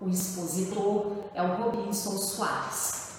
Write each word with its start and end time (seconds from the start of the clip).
O 0.00 0.08
expositor 0.08 1.24
é 1.34 1.42
o 1.42 1.56
Robinson 1.56 2.16
Soares. 2.16 3.18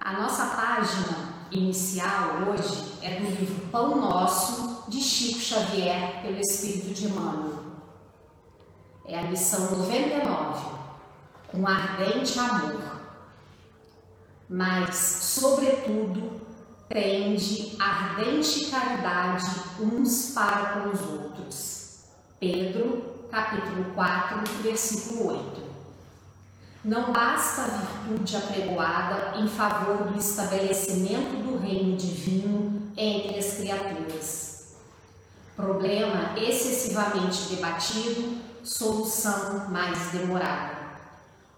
A 0.00 0.12
nossa 0.12 0.46
página 0.46 1.34
inicial 1.50 2.42
hoje 2.48 2.98
é 3.02 3.18
do 3.18 3.26
livro 3.26 3.66
Pão 3.68 3.96
Nosso, 3.96 4.84
de 4.88 5.00
Chico 5.00 5.40
Xavier, 5.40 6.22
pelo 6.22 6.38
Espírito 6.38 6.94
de 6.94 7.06
Emmanuel. 7.06 7.64
É 9.04 9.18
a 9.18 9.22
lição 9.22 9.76
99, 9.76 10.66
com 11.50 11.66
ardente 11.66 12.38
amor, 12.38 12.80
mas, 14.48 14.94
sobretudo, 14.94 16.40
tende 16.88 17.76
ardente 17.80 18.66
caridade 18.66 19.46
uns 19.80 20.30
para 20.30 20.80
com 20.80 20.90
os 20.90 21.00
outros. 21.00 21.77
Pedro, 22.40 23.26
capítulo 23.32 23.86
4, 23.96 24.38
versículo 24.62 25.30
8. 25.30 25.68
Não 26.84 27.12
basta 27.12 27.62
a 27.62 27.66
virtude 27.66 28.36
apregoada 28.36 29.38
em 29.38 29.48
favor 29.48 30.04
do 30.06 30.16
estabelecimento 30.16 31.42
do 31.42 31.58
reino 31.58 31.96
divino 31.96 32.92
entre 32.96 33.40
as 33.40 33.54
criaturas. 33.54 34.76
Problema 35.56 36.38
excessivamente 36.38 37.56
debatido, 37.56 38.38
solução 38.62 39.68
mais 39.70 40.12
demorada. 40.12 40.78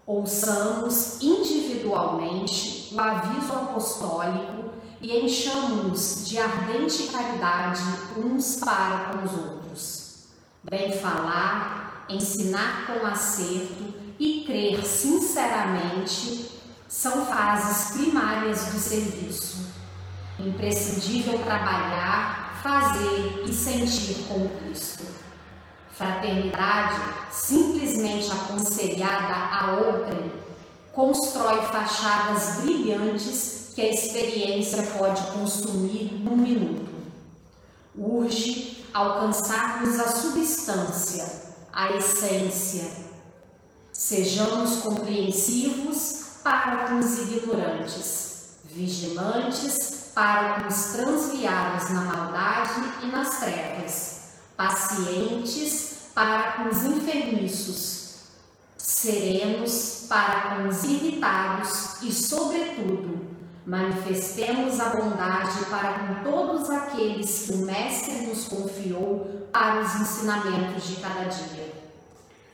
Ouçamos 0.07 1.21
individualmente 1.21 2.89
o 2.91 2.99
aviso 2.99 3.53
apostólico 3.53 4.71
e 4.99 5.15
enchamos-nos 5.19 6.27
de 6.27 6.39
ardente 6.39 7.03
caridade 7.03 7.83
uns 8.17 8.55
para 8.55 9.11
com 9.11 9.25
os 9.25 9.31
outros. 9.31 9.60
Bem 10.63 10.91
falar, 10.91 12.05
ensinar 12.07 12.85
com 12.85 13.03
acerto 13.07 13.95
e 14.19 14.43
crer 14.45 14.85
sinceramente 14.85 16.51
são 16.87 17.25
fases 17.25 17.97
primárias 17.97 18.65
do 18.65 18.77
serviço. 18.77 19.65
Imprescindível 20.37 21.39
trabalhar, 21.39 22.59
fazer 22.61 23.43
e 23.43 23.51
sentir 23.51 24.23
com 24.27 24.47
Cristo. 24.59 25.03
Fraternidade, 25.93 27.01
simplesmente 27.31 28.31
aconselhada 28.31 29.33
a 29.33 29.71
outrem, 29.79 30.31
constrói 30.93 31.63
fachadas 31.63 32.61
brilhantes 32.61 33.71
que 33.73 33.81
a 33.81 33.89
experiência 33.89 34.83
pode 34.95 35.23
consumir 35.31 36.13
num 36.23 36.37
minuto. 36.37 36.91
Urge 37.97 38.80
alcançarmos 38.93 39.99
a 39.99 40.07
substância, 40.09 41.25
a 41.71 41.91
essência, 41.91 43.11
Sejamos 44.01 44.77
compreensivos 44.77 46.23
para 46.43 46.87
com 46.87 46.97
os 46.97 47.19
ignorantes, 47.19 48.57
vigilantes 48.65 50.09
para 50.15 50.61
com 50.61 50.67
os 50.69 50.83
transviados 50.85 51.91
na 51.91 52.01
maldade 52.01 52.81
e 53.03 53.05
nas 53.05 53.39
trevas, 53.39 54.21
pacientes 54.57 56.09
para 56.15 56.53
com 56.53 56.69
os 56.69 56.83
enfermiços, 56.83 58.15
serenos 58.75 60.05
para 60.09 60.55
com 60.55 60.69
os 60.69 60.83
irritados 60.83 62.01
e, 62.01 62.11
sobretudo, 62.11 63.30
manifestemos 63.65 64.79
a 64.79 64.89
bondade 64.89 65.65
para 65.69 65.93
com 65.93 66.29
todos 66.29 66.69
aqueles 66.69 67.47
que 67.47 67.53
o 67.53 67.57
Mestre 67.65 68.27
nos 68.27 68.47
confiou 68.47 69.47
para 69.51 69.81
os 69.81 69.95
ensinamentos 69.95 70.87
de 70.87 70.95
cada 70.95 71.25
dia 71.25 71.81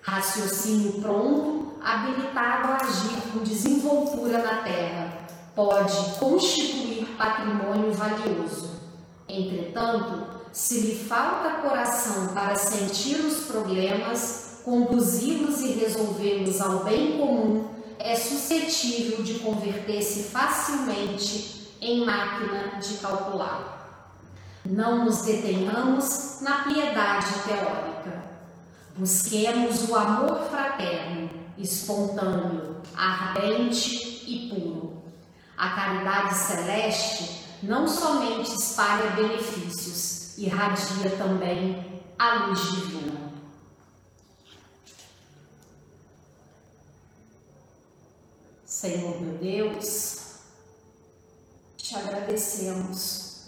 raciocínio 0.08 1.02
pronto, 1.02 1.74
habilitado 1.84 2.72
a 2.72 2.78
agir 2.78 3.22
com 3.34 3.40
desenvoltura 3.40 4.38
na 4.38 4.64
terra, 4.64 5.14
pode 5.54 6.18
constituir 6.18 7.06
patrimônio 7.18 7.92
valioso. 7.92 8.70
Entretanto, 9.28 10.28
se 10.54 10.80
lhe 10.80 10.96
falta 10.96 11.62
coração 11.62 12.28
para 12.28 12.56
sentir 12.56 13.18
os 13.18 13.48
problemas, 13.48 14.62
conduzi-los 14.64 15.60
e 15.60 15.74
resolvê-los 15.74 16.62
ao 16.62 16.86
bem 16.86 17.18
comum, 17.18 17.66
é 18.00 18.16
suscetível 18.16 19.24
de 19.24 19.40
converter-se 19.40 20.24
facilmente 20.24 21.72
em 21.82 22.06
máquina 22.06 22.80
de 22.80 22.96
calcular. 22.96 23.76
Não 24.66 25.06
nos 25.06 25.22
detenhamos 25.22 26.40
na 26.42 26.64
piedade 26.64 27.28
teórica 27.48 27.98
Busquemos 28.98 29.88
o 29.90 29.96
amor 29.96 30.50
fraterno, 30.50 31.30
espontâneo, 31.56 32.82
ardente 32.96 34.24
e 34.26 34.50
puro. 34.50 35.04
A 35.56 35.70
caridade 35.70 36.34
celeste 36.34 37.46
não 37.62 37.88
somente 37.88 38.56
espalha 38.56 39.12
benefícios, 39.12 40.36
irradia 40.40 41.12
também 41.16 42.02
a 42.18 42.48
luz 42.48 42.60
divina. 42.72 43.17
Senhor 48.88 49.22
meu 49.22 49.38
Deus, 49.38 50.18
te 51.76 51.94
agradecemos 51.94 53.48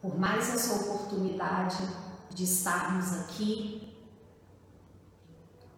por 0.00 0.16
mais 0.16 0.54
essa 0.54 0.72
oportunidade 0.74 1.82
de 2.30 2.44
estarmos 2.44 3.12
aqui 3.22 3.92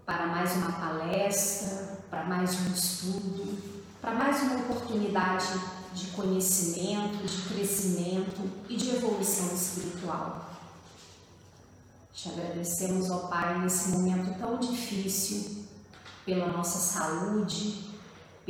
para 0.04 0.26
mais 0.26 0.54
uma 0.54 0.72
palestra, 0.72 1.98
para 2.10 2.24
mais 2.24 2.50
um 2.60 2.74
estudo, 2.74 3.58
para 4.02 4.12
mais 4.12 4.42
uma 4.42 4.56
oportunidade 4.56 5.48
de 5.94 6.08
conhecimento, 6.08 7.24
de 7.24 7.54
crescimento 7.54 8.50
e 8.68 8.76
de 8.76 8.96
evolução 8.96 9.54
espiritual. 9.54 10.50
Te 12.12 12.28
agradecemos, 12.28 13.10
ó 13.10 13.28
Pai, 13.28 13.60
nesse 13.60 13.88
momento 13.88 14.38
tão 14.38 14.58
difícil, 14.58 15.64
pela 16.26 16.48
nossa 16.48 16.78
saúde, 16.78 17.89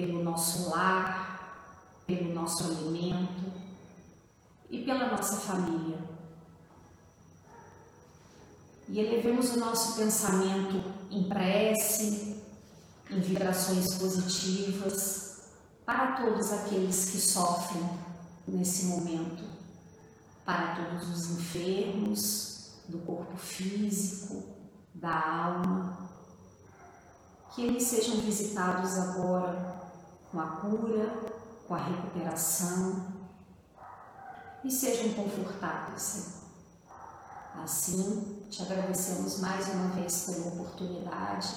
pelo 0.00 0.22
nosso 0.22 0.70
lar, 0.70 1.74
pelo 2.06 2.32
nosso 2.32 2.64
alimento 2.64 3.52
e 4.70 4.82
pela 4.82 5.10
nossa 5.10 5.36
família. 5.36 5.98
E 8.88 8.98
elevemos 8.98 9.50
o 9.54 9.60
nosso 9.60 9.96
pensamento 9.96 10.82
em 11.10 11.28
prece, 11.28 12.42
em 13.10 13.20
vibrações 13.20 13.94
positivas 13.94 15.42
para 15.84 16.12
todos 16.12 16.52
aqueles 16.52 17.10
que 17.10 17.18
sofrem 17.18 17.88
nesse 18.48 18.86
momento, 18.86 19.44
para 20.44 20.76
todos 20.76 21.08
os 21.08 21.30
enfermos 21.30 22.70
do 22.88 22.98
corpo 22.98 23.36
físico, 23.36 24.42
da 24.94 25.44
alma, 25.44 26.10
que 27.54 27.62
eles 27.62 27.84
sejam 27.84 28.16
visitados 28.20 28.98
agora 28.98 29.79
com 30.30 30.40
a 30.40 30.46
cura, 30.46 31.32
com 31.66 31.74
a 31.74 31.78
recuperação 31.78 33.06
e 34.64 34.70
sejam 34.70 35.12
Senhor. 35.98 36.40
Assim, 37.62 38.46
te 38.48 38.62
agradecemos 38.62 39.40
mais 39.40 39.68
uma 39.68 39.88
vez 39.88 40.24
pela 40.24 40.48
oportunidade 40.48 41.54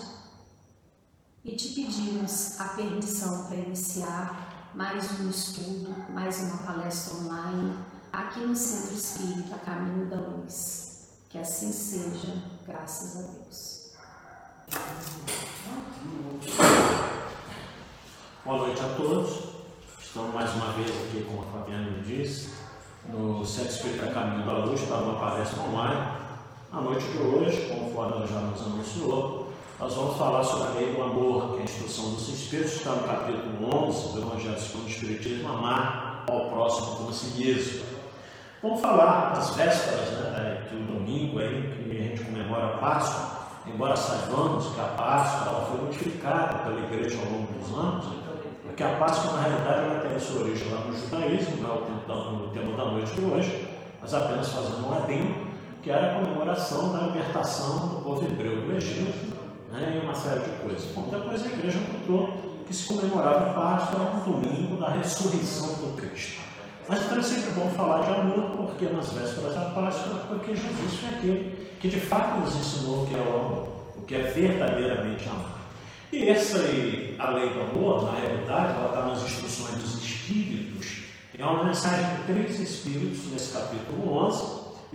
e 1.45 1.55
te 1.55 1.69
pedimos 1.69 2.59
a 2.59 2.69
permissão 2.69 3.45
para 3.45 3.57
iniciar 3.57 4.71
mais 4.73 5.19
um 5.19 5.29
estudo, 5.29 5.93
mais 6.11 6.39
uma 6.39 6.57
palestra 6.57 7.15
online 7.17 7.77
aqui 8.11 8.39
no 8.39 8.55
Centro 8.55 8.95
Espírita 8.95 9.57
Caminho 9.59 10.09
da 10.09 10.17
Luz. 10.17 11.09
Que 11.29 11.37
assim 11.37 11.71
seja, 11.71 12.43
graças 12.65 13.17
a 13.17 13.21
Deus. 13.21 13.83
Boa 18.45 18.57
noite 18.57 18.81
a 18.81 18.89
todos. 18.97 19.39
Estamos 20.01 20.33
mais 20.33 20.53
uma 20.55 20.73
vez 20.73 20.89
aqui, 20.89 21.23
como 21.23 21.47
a 21.47 21.59
Fabiana 21.59 22.03
disse, 22.05 22.53
no 23.07 23.45
Centro 23.45 23.71
Espírita 23.71 24.07
Caminho 24.07 24.45
da 24.45 24.65
Luz 24.65 24.81
para 24.81 24.97
uma 24.97 25.17
palestra 25.17 25.61
online. 25.61 26.01
Na 26.69 26.81
noite 26.81 27.07
de 27.07 27.19
hoje, 27.19 27.73
conforme 27.73 28.27
já 28.27 28.41
nos 28.41 28.61
anunciou, 28.63 29.47
nós 29.79 29.93
vamos 29.93 30.17
falar 30.17 30.43
sobre 30.43 30.67
a 30.67 30.71
lei 30.71 30.93
do 30.93 31.03
amor, 31.03 31.51
que 31.51 31.59
é 31.59 31.61
a 31.61 31.63
instrução 31.63 32.15
dos 32.15 32.27
Espíritos, 32.27 32.73
está 32.73 32.89
no 32.91 33.07
capítulo 33.07 33.87
11 33.87 34.11
do 34.11 34.21
Evangelho 34.23 34.59
segundo 34.59 34.87
o 34.87 34.89
Espiritismo, 34.89 35.47
amar 35.47 36.25
ao 36.29 36.49
próximo 36.49 36.97
como 36.97 37.09
a 37.11 37.13
si 37.13 37.41
mesmo. 37.41 37.85
Vamos 38.61 38.81
falar 38.81 39.35
das 39.35 39.55
vésperas 39.55 40.11
né, 40.11 40.67
do 40.69 40.93
domingo 40.93 41.39
aí, 41.39 41.81
que 41.89 41.97
a 41.97 42.03
gente 42.03 42.25
comemora 42.25 42.65
a 42.65 42.77
Páscoa, 42.77 43.47
embora 43.67 43.95
saibamos 43.95 44.65
que 44.75 44.81
a 44.81 44.95
Páscoa 44.97 45.49
ela 45.49 45.65
foi 45.65 45.85
modificada 45.85 46.57
pela 46.59 46.81
igreja 46.81 47.17
ao 47.19 47.31
longo 47.31 47.53
dos 47.53 47.77
anos, 47.77 48.22
porque 48.73 48.83
a 48.83 48.95
Páscoa, 48.95 49.33
na 49.33 49.41
realidade, 49.43 49.85
ela 49.85 49.99
tem 49.99 50.15
a 50.15 50.19
sua 50.19 50.41
origem 50.41 50.67
lá 50.71 50.79
no 50.79 50.97
judaísmo, 50.97 51.61
não 51.61 51.69
é 51.69 51.73
o 51.73 52.49
tema 52.51 52.75
da 52.75 52.85
noite 52.85 53.13
de 53.13 53.21
hoje, 53.21 53.67
mas 54.01 54.13
apenas 54.15 54.49
fazendo 54.49 54.87
um 54.87 54.93
adendo, 54.95 55.35
que 55.83 55.91
era 55.91 56.11
a 56.11 56.19
comemoração 56.19 56.91
da 56.91 57.01
libertação 57.01 57.87
do 57.89 58.01
povo 58.01 58.25
hebreu 58.25 58.61
do 58.61 58.75
Egito, 58.75 59.37
né, 59.71 60.01
e 60.01 60.03
uma 60.03 60.15
série 60.15 60.39
de 60.39 60.49
coisas. 60.63 60.85
Bom, 60.95 61.07
depois 61.11 61.43
a 61.43 61.49
igreja 61.49 61.77
encontrou 61.77 62.33
que 62.65 62.73
se 62.73 62.87
comemorava 62.87 63.51
a 63.51 63.53
Páscoa 63.53 63.99
no 63.99 64.33
domingo 64.33 64.77
da 64.77 64.89
ressurreição 64.89 65.67
do 65.67 65.95
Cristo. 65.95 66.41
Mas 66.89 67.05
então 67.05 67.19
é 67.19 67.21
sempre 67.21 67.51
bom 67.51 67.69
falar 67.69 68.01
de 68.01 68.11
amor, 68.11 68.57
porque 68.57 68.85
nas 68.85 69.13
vésperas 69.13 69.53
da 69.53 69.65
Páscoa, 69.65 70.15
porque 70.29 70.55
Jesus 70.55 70.99
foi 70.99 71.09
aquele 71.09 71.69
que 71.79 71.89
de 71.89 71.99
fato 71.99 72.39
nos 72.39 72.55
ensinou 72.55 73.03
o 73.03 73.05
que 73.05 73.13
é 73.13 73.19
o 73.19 73.35
amor, 73.35 73.67
o 73.97 74.01
que 74.01 74.15
é 74.15 74.21
verdadeiramente 74.21 75.29
amor. 75.29 75.62
E 76.13 76.29
essa 76.29 76.59
a 77.17 77.31
lei 77.31 77.49
do 77.49 77.61
amor, 77.61 78.03
na 78.03 78.11
realidade, 78.11 78.75
ela 78.75 78.89
está 78.89 79.01
nas 79.07 79.23
instruções 79.23 79.81
dos 79.81 80.03
Espíritos. 80.03 81.05
É 81.35 81.43
uma 81.43 81.63
mensagem 81.63 82.05
de 82.17 82.31
três 82.31 82.59
Espíritos 82.59 83.31
nesse 83.31 83.51
capítulo 83.51 84.13
11. 84.27 84.43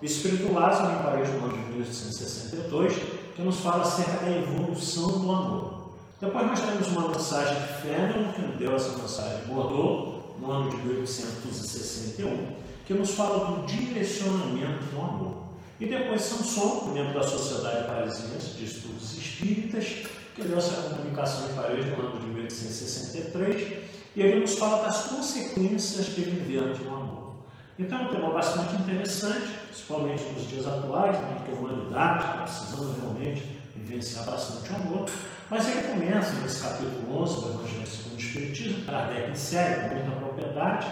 O 0.01 0.05
Espírito 0.05 0.53
Lázaro, 0.53 0.93
em 0.93 1.23
ano 1.27 1.53
de 1.53 1.73
1862, 1.73 2.95
que 3.35 3.43
nos 3.43 3.59
fala 3.59 3.83
acerca 3.83 4.25
da 4.25 4.31
evolução 4.31 5.09
do 5.19 5.33
amor. 5.33 5.91
Depois 6.21 6.47
nós 6.47 6.61
temos 6.61 6.87
uma 6.87 7.09
mensagem 7.09 7.63
de 7.63 7.83
Fênix, 7.83 8.37
que 8.37 8.43
nos 8.43 8.57
deu 8.57 8.77
essa 8.77 8.97
mensagem 8.97 9.41
de 9.41 9.47
Bordeaux, 9.47 10.23
no 10.41 10.53
ano 10.53 10.71
de 10.71 10.77
1861, 10.77 12.47
que 12.87 12.95
nos 12.95 13.11
fala 13.15 13.57
do 13.57 13.67
direcionamento 13.67 14.85
do 14.85 15.01
amor. 15.01 15.49
E 15.81 15.87
depois 15.87 16.23
Samson, 16.23 16.93
dentro 16.95 17.15
da 17.15 17.27
Sociedade 17.27 17.89
Parisiense 17.89 18.57
de 18.57 18.65
Estudos 18.67 19.19
Espíritas, 19.19 20.07
que 20.39 20.55
essa 20.55 20.83
comunicação 20.89 21.51
em 21.51 21.55
Paris 21.55 21.87
no 21.87 22.07
ano 22.07 22.21
de 22.21 22.27
1863, 22.27 23.79
e 24.15 24.23
ele 24.23 24.41
nos 24.41 24.55
fala 24.55 24.85
das 24.85 25.05
consequências 25.05 26.07
de 26.07 26.23
viver 26.23 26.73
de 26.73 26.83
um 26.85 26.95
amor. 26.95 27.35
Então 27.79 27.99
é 27.99 28.03
um 28.03 28.09
tema 28.09 28.31
bastante 28.31 28.75
interessante, 28.77 29.49
principalmente 29.67 30.23
nos 30.33 30.49
dias 30.49 30.67
atuais, 30.67 31.17
em 31.17 31.45
que 31.45 31.53
a 31.53 31.55
humanidade 31.55 32.25
está 32.25 32.43
precisando 32.43 33.01
realmente 33.01 33.61
vivenciar 33.77 34.25
bastante 34.25 34.75
amor, 34.75 35.09
mas 35.51 35.69
ele 35.69 35.89
começa 35.89 36.33
nesse 36.41 36.63
capítulo 36.63 37.23
11 37.23 37.35
do 37.35 37.49
Evangelho 37.51 37.87
segundo 37.87 38.15
o 38.15 38.19
Espiritismo, 38.19 38.85
Kardec 38.85 39.31
insere 39.31 39.89
com 39.89 39.95
muita 39.95 40.11
propriedade 40.11 40.87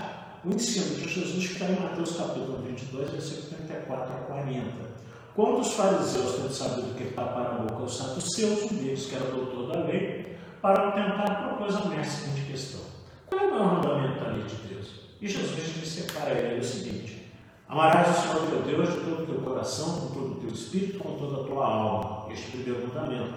o 0.44 0.50
ensino 0.50 0.94
de 0.94 1.08
Jesus 1.08 1.46
que 1.46 1.52
está 1.54 1.66
em 1.66 1.80
Mateus 1.80 2.16
capítulo 2.16 2.62
22, 2.62 3.10
versículo 3.10 3.56
34 3.66 4.14
a 4.14 4.18
40. 4.18 4.95
Quando 5.36 5.60
os 5.60 5.74
fariseus, 5.74 6.36
tendo 6.36 6.50
sabido 6.50 6.96
que 6.96 7.02
ele 7.02 7.12
tapara 7.12 7.50
a 7.50 7.58
boca 7.58 7.82
aos 7.82 7.98
saduceus, 7.98 8.72
um 8.72 8.76
deles, 8.76 9.04
que 9.04 9.16
era 9.16 9.26
doutor 9.26 9.70
da 9.70 9.80
lei, 9.80 10.34
para 10.62 10.92
tentar, 10.92 11.48
propôs 11.48 11.76
ao 11.76 11.88
mestre 11.88 12.06
a 12.06 12.32
seguinte 12.32 12.50
questão: 12.50 12.80
Qual 13.26 13.42
é 13.42 13.44
o 13.44 13.50
maior 13.50 13.74
mandamento 13.74 14.24
da 14.24 14.30
lei 14.30 14.44
de 14.44 14.54
Deus? 14.66 14.86
E 15.20 15.28
Jesus 15.28 15.74
disse 15.74 16.10
para 16.10 16.30
ele 16.30 16.58
o 16.58 16.64
seguinte: 16.64 17.30
Amarás 17.68 18.16
o 18.16 18.22
Senhor 18.22 18.46
teu 18.46 18.62
Deus 18.62 18.94
de 18.94 19.00
todo 19.00 19.22
o 19.24 19.26
teu 19.26 19.42
coração, 19.42 20.00
com 20.00 20.14
todo 20.14 20.32
o 20.32 20.34
teu 20.36 20.48
espírito, 20.48 21.00
com 21.00 21.18
toda 21.18 21.42
a 21.42 21.44
tua 21.44 21.66
alma. 21.66 22.32
Este 22.32 22.46
é 22.46 22.50
primeiro 22.52 22.88
mandamento. 22.88 23.34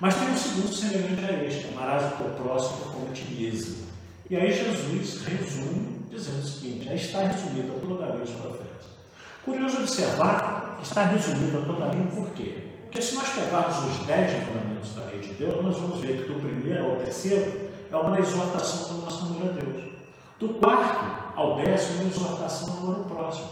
Mas 0.00 0.14
tem 0.14 0.30
um 0.30 0.36
segundo 0.38 0.74
semelhante 0.74 1.24
a 1.26 1.44
este: 1.44 1.68
Amarás 1.74 2.10
o 2.14 2.16
teu 2.16 2.30
próximo 2.42 2.90
como 2.90 3.10
a 3.10 3.12
ti 3.12 3.26
mesmo. 3.30 3.84
E 4.30 4.36
aí 4.36 4.50
Jesus 4.50 5.22
resume 5.26 6.06
dizendo 6.10 6.38
o 6.38 6.46
seguinte: 6.46 6.88
aí 6.88 6.96
está 6.96 7.18
resumida 7.18 7.74
toda 7.86 8.02
a 8.02 8.08
lei 8.14 8.20
dos 8.20 8.30
profetas. 8.30 8.86
Curioso 9.44 9.76
observar 9.80 10.63
está 10.84 11.04
resumida 11.04 11.62
toda 11.66 11.84
a 11.84 11.92
lei 11.92 12.06
por 12.14 12.30
quê? 12.30 12.64
Porque 12.84 13.02
se 13.02 13.14
nós 13.16 13.28
pegarmos 13.30 13.76
os 13.78 14.06
dez 14.06 14.32
mandamentos 14.46 14.94
da 14.94 15.04
lei 15.06 15.18
de 15.18 15.34
Deus, 15.34 15.64
nós 15.64 15.76
vamos 15.76 16.00
ver 16.00 16.22
que 16.22 16.32
do 16.32 16.38
primeiro 16.38 16.84
ao 16.84 16.96
terceiro 16.96 17.70
é 17.90 17.96
uma 17.96 18.18
exortação 18.18 18.94
do 18.94 19.02
nosso 19.02 19.24
amor 19.24 19.48
a 19.48 19.52
Deus. 19.52 19.84
Do 20.38 20.48
quarto 20.50 21.32
ao 21.36 21.56
décimo, 21.56 22.02
uma 22.02 22.10
exortação 22.10 22.70
ao 22.70 22.78
amor 22.78 22.96
ao 22.96 23.04
próximo. 23.04 23.48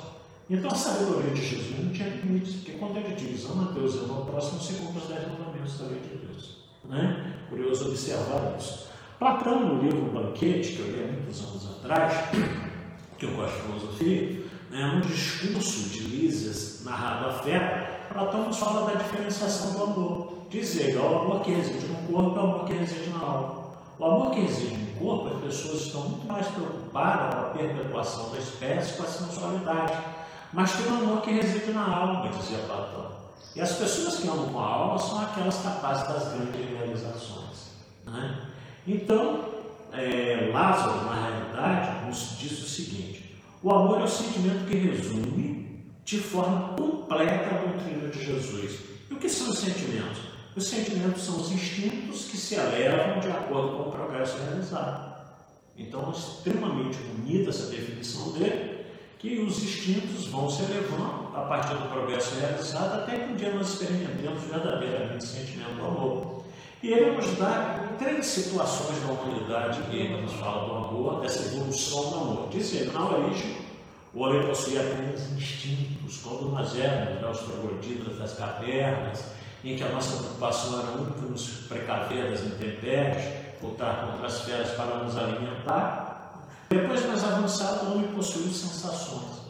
Então 0.48 0.70
a 0.70 0.74
sabedoria 0.74 1.30
de 1.30 1.42
Jesus 1.44 1.84
não 1.84 1.92
tinha 1.92 2.08
limites, 2.08 2.56
porque 2.56 2.72
quando 2.72 2.98
ele 2.98 3.14
diz 3.14 3.48
ama 3.50 3.72
Deus 3.72 3.94
e 3.94 3.98
ama 3.98 4.18
ao 4.18 4.26
próximo, 4.26 4.78
cumpre 4.78 5.02
os 5.02 5.08
dez 5.08 5.28
mandamentos 5.28 5.78
da 5.78 5.86
lei 5.86 6.00
de 6.00 6.26
Deus. 6.26 6.56
Né? 6.84 7.34
Curioso 7.48 7.88
observar 7.88 8.54
isso. 8.58 8.88
Platão, 9.18 9.60
no 9.60 9.82
livro 9.82 10.10
Banquete, 10.12 10.72
que 10.72 10.80
eu 10.80 10.86
li 10.86 11.04
há 11.04 11.12
muitos 11.12 11.40
anos 11.40 11.78
atrás, 11.78 12.12
que 13.18 13.24
eu 13.24 13.34
gosto 13.36 13.56
de 13.56 13.62
filosofia, 13.62 14.42
né, 14.72 14.86
um 14.86 15.00
discurso 15.00 15.90
de 15.90 16.00
Lísias 16.00 16.82
narrado 16.82 17.28
a 17.28 17.32
fé, 17.34 18.06
Platão 18.12 18.46
nos 18.46 18.58
fala 18.58 18.90
da 18.90 18.98
diferenciação 18.98 19.72
do 19.72 19.82
amor. 19.84 20.38
Diz 20.48 20.76
ele, 20.80 20.96
o 20.96 21.06
amor 21.06 21.40
que 21.42 21.52
reside 21.52 21.86
no 21.86 22.12
corpo 22.12 22.38
é 22.38 22.42
o 22.42 22.44
amor 22.44 22.64
que 22.64 22.72
reside 22.72 23.10
na 23.10 23.20
alma. 23.20 23.62
O 23.98 24.04
amor 24.04 24.30
que 24.30 24.40
reside 24.40 24.76
no 24.76 24.98
corpo, 24.98 25.36
as 25.36 25.42
pessoas 25.42 25.82
estão 25.82 26.00
muito 26.08 26.26
mais 26.26 26.46
preocupadas 26.48 27.34
com 27.34 27.40
a 27.40 27.50
perpetuação 27.50 28.30
da 28.30 28.38
espécie, 28.38 28.96
com 28.96 29.02
a 29.02 29.06
sensualidade. 29.06 29.98
Mas 30.52 30.72
tem 30.72 30.90
um 30.90 30.98
amor 30.98 31.22
que 31.22 31.30
reside 31.30 31.72
na 31.72 31.86
alma, 31.86 32.28
dizia 32.28 32.58
Platão. 32.58 33.12
E 33.54 33.60
as 33.60 33.72
pessoas 33.72 34.16
que 34.16 34.28
amam 34.28 34.48
com 34.48 34.58
a 34.58 34.66
alma 34.66 34.98
são 34.98 35.20
aquelas 35.20 35.62
capazes 35.62 36.08
das 36.08 36.32
grandes 36.32 36.70
realizações. 36.70 37.72
Né? 38.06 38.40
Então, 38.86 39.44
é, 39.92 40.50
Lázaro, 40.52 41.04
na 41.04 41.14
realidade, 41.14 42.06
nos 42.06 42.38
diz 42.38 42.62
o 42.62 42.68
seguinte: 42.68 43.21
o 43.62 43.70
amor 43.70 44.00
é 44.00 44.04
o 44.04 44.08
sentimento 44.08 44.66
que 44.66 44.76
resume 44.76 45.86
de 46.04 46.18
forma 46.18 46.74
completa 46.76 47.54
a 47.54 47.58
doutrina 47.58 48.08
de 48.08 48.24
Jesus. 48.24 48.80
E 49.08 49.14
o 49.14 49.18
que 49.18 49.28
são 49.28 49.50
os 49.50 49.58
sentimentos? 49.58 50.18
Os 50.56 50.66
sentimentos 50.66 51.22
são 51.22 51.36
os 51.40 51.52
instintos 51.52 52.26
que 52.26 52.36
se 52.36 52.56
elevam 52.56 53.20
de 53.20 53.28
acordo 53.28 53.76
com 53.76 53.88
o 53.88 53.92
progresso 53.92 54.36
realizado. 54.38 55.12
Então, 55.78 56.08
é 56.08 56.10
extremamente 56.10 56.98
bonita 56.98 57.50
essa 57.50 57.70
definição 57.70 58.32
dele, 58.32 58.84
que 59.18 59.40
os 59.40 59.62
instintos 59.62 60.26
vão 60.26 60.50
se 60.50 60.62
elevando 60.62 61.34
a 61.34 61.42
partir 61.42 61.74
do 61.74 61.88
progresso 61.88 62.34
realizado 62.40 63.02
até 63.02 63.16
que 63.20 63.32
um 63.32 63.36
dia 63.36 63.54
nós 63.54 63.70
experimentemos 63.70 64.42
verdadeiramente 64.42 65.24
o 65.24 65.28
sentimento 65.28 65.76
do 65.76 65.84
amor. 65.86 66.42
E 66.82 66.90
ele 66.90 67.12
nos 67.12 67.38
dá 67.38 67.94
três 67.96 68.26
situações 68.26 69.00
da 69.02 69.12
humanidade 69.12 69.82
que 69.82 70.08
nos 70.08 70.32
fala 70.32 70.66
do 70.66 70.74
amor, 70.74 71.20
dessa 71.20 71.46
evolução 71.46 72.10
do 72.10 72.16
amor. 72.16 72.48
Diz 72.50 72.74
ele, 72.74 72.90
na 72.90 73.08
origem, 73.08 73.56
o 74.14 74.20
homem 74.20 74.46
possuía 74.46 74.80
apenas 74.80 75.32
instintos, 75.32 76.18
quando 76.18 76.50
nós 76.50 76.76
éramos 76.78 77.22
né, 77.22 77.30
os 77.30 77.38
trogloditas 77.38 78.18
das 78.18 78.34
cavernas, 78.34 79.24
em 79.64 79.76
que 79.76 79.82
a 79.82 79.88
nossa 79.88 80.16
preocupação 80.18 80.80
era 80.80 80.90
única 80.92 81.20
nos 81.20 81.48
precaver 81.68 82.30
das 82.30 82.40
intempéries, 82.40 83.24
lutar 83.62 84.06
contra 84.06 84.26
as 84.26 84.40
feras 84.42 84.70
para 84.72 84.96
nos 84.96 85.16
alimentar. 85.16 86.44
Depois, 86.68 87.06
mais 87.06 87.24
avançado, 87.24 87.86
o 87.86 87.92
homem 87.92 88.12
possuiu 88.12 88.52
sensações. 88.52 89.40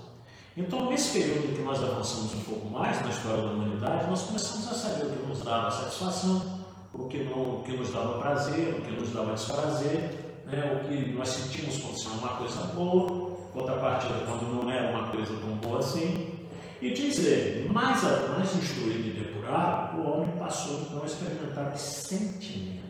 Então, 0.57 0.91
nesse 0.91 1.19
período 1.19 1.51
em 1.51 1.55
que 1.55 1.63
nós 1.63 1.83
avançamos 1.83 2.35
um 2.35 2.43
pouco 2.43 2.69
mais 2.69 3.01
na 3.01 3.09
história 3.09 3.43
da 3.43 3.51
humanidade, 3.53 4.11
nós 4.11 4.23
começamos 4.23 4.69
a 4.69 4.75
saber 4.75 5.07
o 5.07 5.11
que 5.11 5.27
nos 5.27 5.43
dava 5.43 5.71
satisfação, 5.71 6.63
o 6.93 7.09
que, 7.09 7.25
não, 7.25 7.61
o 7.61 7.63
que 7.65 7.73
nos 7.73 7.91
dava 7.91 8.19
prazer, 8.19 8.77
o 8.79 8.83
que 8.83 8.91
nos 8.93 9.11
dava 9.11 9.33
desprazer, 9.33 10.43
né? 10.45 10.83
o 10.83 10.89
que 10.89 11.13
nós 11.13 11.29
sentimos 11.31 11.79
como 11.79 11.99
sendo 11.99 12.19
uma 12.19 12.37
coisa 12.37 12.61
boa, 12.75 13.32
contrapartida 13.53 14.25
quando 14.27 14.53
não 14.53 14.71
era 14.71 14.91
uma 14.91 15.09
coisa 15.09 15.35
tão 15.37 15.57
boa 15.57 15.79
assim. 15.79 16.39
E 16.81 16.91
diz 16.91 17.19
ele, 17.25 17.69
mais, 17.69 18.03
mais 18.03 18.57
instruído 18.57 19.09
e 19.09 19.23
depurado, 19.23 19.99
o 19.99 20.11
homem 20.11 20.37
passou 20.37 20.81
então 20.81 21.03
a 21.03 21.07
experimentar 21.07 21.77
sentimentos. 21.77 22.83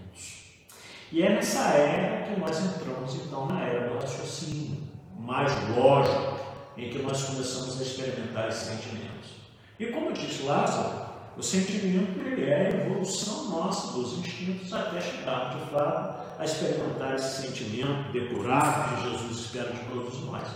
E 1.11 1.23
é 1.23 1.29
nessa 1.29 1.75
era 1.75 2.27
que 2.27 2.41
nós 2.41 2.59
entramos 2.59 3.15
então 3.17 3.47
na 3.47 3.61
era 3.61 3.91
do 3.91 3.97
raciocínio, 3.97 4.79
mais 5.19 5.53
lógico, 5.77 6.41
em 6.79 6.89
que 6.89 7.03
nós 7.03 7.23
começamos 7.25 7.79
a 7.79 7.83
experimentar 7.83 8.49
esses 8.49 8.69
sentimentos. 8.69 9.31
E 9.79 9.87
como 9.87 10.13
disse 10.13 10.45
Lázaro, 10.45 11.12
o 11.37 11.43
sentimento 11.43 12.21
ele 12.21 12.51
é 12.51 12.57
a 12.57 12.71
evolução 12.71 13.49
nossa 13.49 13.93
dos 13.93 14.19
instintos 14.19 14.73
até 14.73 15.01
chegar, 15.01 15.57
de 15.57 15.71
fato, 15.71 16.23
a 16.39 16.45
experimentar 16.45 17.15
esse 17.15 17.43
sentimento 17.43 18.13
depurado 18.13 18.97
que 18.97 19.11
Jesus 19.11 19.41
espera 19.41 19.73
de 19.73 19.81
todos 19.85 20.21
nós. 20.25 20.47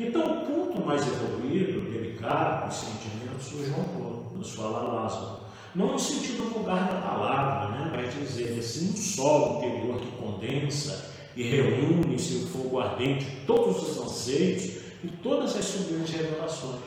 Então, 0.00 0.22
o 0.22 0.46
ponto 0.46 0.86
mais 0.86 1.02
evoluído, 1.06 1.90
delicado 1.90 2.68
dos 2.68 2.76
sentimentos, 2.76 3.46
surge 3.46 3.70
João 3.70 3.84
Paulo, 3.84 4.32
nos 4.36 4.54
fala 4.54 5.02
Lázaro. 5.02 5.40
Não 5.74 5.92
no 5.92 5.98
sentido 5.98 6.50
vulgar 6.50 6.90
da 6.90 7.00
palavra, 7.00 7.68
né? 7.76 7.90
mas 7.94 8.14
dizer 8.14 8.58
assim, 8.58 8.90
um 8.90 8.96
solo 8.96 9.58
interior 9.58 10.00
que 10.00 10.10
condensa 10.12 11.14
e 11.36 11.42
reúne 11.42 12.14
em 12.14 12.18
seu 12.18 12.46
fogo 12.48 12.80
ardente 12.80 13.26
todos 13.46 13.82
os 13.82 13.98
anseios 13.98 14.82
e 15.04 15.08
todas 15.22 15.54
as 15.54 15.64
sublimes 15.64 16.10
revelações 16.10 16.80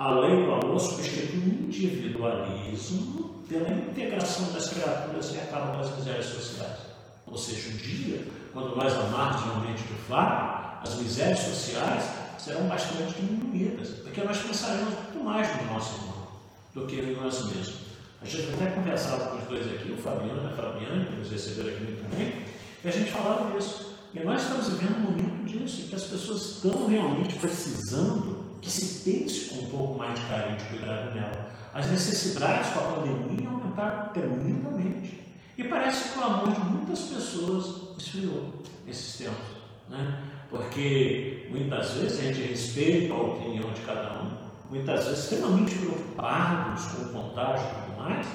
a 0.00 0.12
lei 0.12 0.46
do 0.46 0.54
amor 0.54 0.80
substitui 0.80 1.40
o 1.40 1.64
individualismo 1.66 3.44
pela 3.46 3.68
integração 3.68 4.50
das 4.50 4.70
criaturas 4.70 5.28
que 5.28 5.36
acabam 5.36 5.76
das 5.76 5.94
misérias 5.94 6.24
sociais. 6.24 6.78
Ou 7.26 7.36
seja, 7.36 7.68
um 7.68 7.76
dia, 7.76 8.26
quando 8.50 8.74
nós 8.74 8.94
amarmos 8.94 9.42
realmente 9.42 9.82
de 9.82 9.92
fato, 10.08 10.88
as 10.88 10.94
misérias 10.94 11.40
sociais 11.40 12.02
serão 12.38 12.66
bastante 12.66 13.12
diminuídas, 13.20 13.88
porque 13.98 14.22
nós 14.22 14.38
pensaremos 14.38 14.94
muito 14.94 15.22
mais 15.22 15.54
no 15.60 15.74
nosso 15.74 15.94
irmão 15.96 16.28
do 16.74 16.86
que 16.86 16.96
em 16.96 17.16
nós 17.16 17.44
mesmos. 17.54 17.74
A 18.22 18.24
gente 18.24 18.54
até 18.54 18.70
conversava 18.70 19.26
com 19.26 19.36
os 19.36 19.44
dois 19.44 19.66
aqui, 19.66 19.92
o 19.92 19.98
Fabiano 19.98 20.44
e 20.44 20.46
a 20.46 20.56
Fabiana, 20.56 21.04
que 21.04 21.16
nos 21.16 21.30
receberam 21.30 21.76
aqui 21.76 21.84
muito 21.84 22.16
bem, 22.16 22.46
e 22.82 22.88
a 22.88 22.90
gente 22.90 23.10
falava 23.10 23.52
disso. 23.52 23.94
E 24.14 24.20
nós 24.20 24.44
estamos 24.44 24.66
vivendo 24.70 24.96
um 24.96 25.10
momento 25.10 25.44
disso, 25.44 25.88
que 25.90 25.94
as 25.94 26.04
pessoas 26.04 26.40
estão 26.40 26.86
realmente 26.86 27.34
precisando 27.38 28.49
que 28.60 28.70
se 28.70 29.10
pense 29.10 29.50
com 29.50 29.64
um 29.64 29.70
pouco 29.70 29.98
mais 29.98 30.18
de 30.18 30.26
carinho 30.26 30.58
de 30.58 30.64
cuidado 30.64 31.14
dela. 31.14 31.50
As 31.72 31.90
necessidades 31.90 32.70
com 32.72 32.80
a 32.80 32.82
pandemia 32.82 33.48
aumentaram 33.48 34.12
tremendamente. 34.12 35.20
E 35.56 35.64
parece 35.64 36.10
que 36.10 36.18
o 36.18 36.24
amor 36.24 36.52
de 36.52 36.60
muitas 36.60 37.00
pessoas 37.00 37.98
esfriou 37.98 38.62
nesses 38.86 39.18
tempos. 39.18 39.60
Né? 39.88 40.24
Porque 40.48 41.48
muitas 41.50 41.92
vezes 41.92 42.18
a 42.18 42.22
gente 42.22 42.40
respeita 42.40 43.14
a 43.14 43.20
opinião 43.20 43.72
de 43.72 43.80
cada 43.82 44.22
um, 44.22 44.30
muitas 44.68 45.04
vezes 45.04 45.24
extremamente 45.24 45.74
preocupados 45.76 46.84
com 46.86 47.02
o 47.02 47.08
contágio 47.10 47.66
e 47.66 47.84
tudo 47.84 47.98
mais, 47.98 48.26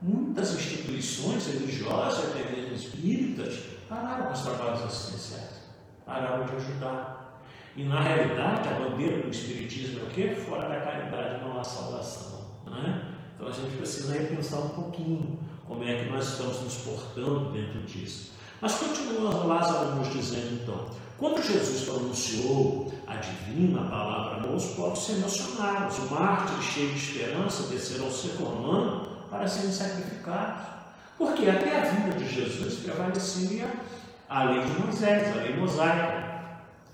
muitas 0.00 0.54
instituições 0.54 1.46
religiosas, 1.46 2.30
até 2.30 2.50
mesmo 2.50 2.74
espíritas, 2.74 3.60
pararam 3.88 4.26
com 4.26 4.32
os 4.32 4.40
trabalhos 4.40 4.82
assistenciais, 4.82 5.62
pararam 6.04 6.46
de 6.46 6.56
ajudar. 6.56 7.21
E 7.74 7.84
na 7.84 8.00
realidade, 8.00 8.68
a 8.68 8.72
bandeira 8.72 9.22
do 9.22 9.30
Espiritismo 9.30 10.00
é 10.00 10.02
o 10.04 10.06
quê? 10.08 10.34
Fora 10.34 10.68
da 10.68 10.80
caridade 10.80 11.42
não 11.42 11.58
há 11.58 11.64
salvação. 11.64 12.40
Né? 12.66 13.02
Então 13.34 13.48
a 13.48 13.50
gente 13.50 13.76
precisa 13.76 14.12
repensar 14.12 14.60
um 14.60 14.68
pouquinho 14.68 15.38
como 15.66 15.82
é 15.84 16.04
que 16.04 16.10
nós 16.10 16.28
estamos 16.28 16.60
nos 16.60 16.76
portando 16.76 17.50
dentro 17.50 17.80
disso. 17.82 18.32
Mas 18.60 18.74
continua 18.74 19.44
Lázaro 19.44 19.96
nos 19.96 20.12
dizendo 20.12 20.60
então, 20.62 20.86
quando 21.18 21.42
Jesus 21.42 21.84
pronunciou 21.84 22.92
a 23.06 23.16
divina 23.16 23.88
palavra, 23.88 24.48
os 24.50 24.66
povos 24.74 25.04
se 25.04 25.12
emocionaram, 25.12 25.88
os 25.88 26.10
mártires 26.10 26.64
cheios 26.64 26.92
de 26.92 26.98
esperança 26.98 27.68
desceram 27.68 28.06
ao 28.06 28.10
ser 28.10 28.42
humano 28.42 29.08
para 29.30 29.48
serem 29.48 29.72
sacrificados. 29.72 30.66
Porque 31.16 31.48
até 31.48 31.80
a 31.80 31.84
vinda 31.84 32.16
de 32.16 32.28
Jesus 32.28 32.80
prevalecia 32.80 33.72
a 34.28 34.44
lei 34.44 34.64
de 34.64 34.80
Moisés, 34.80 35.36
a 35.36 35.40
lei 35.40 35.56
mosaica, 35.56 36.21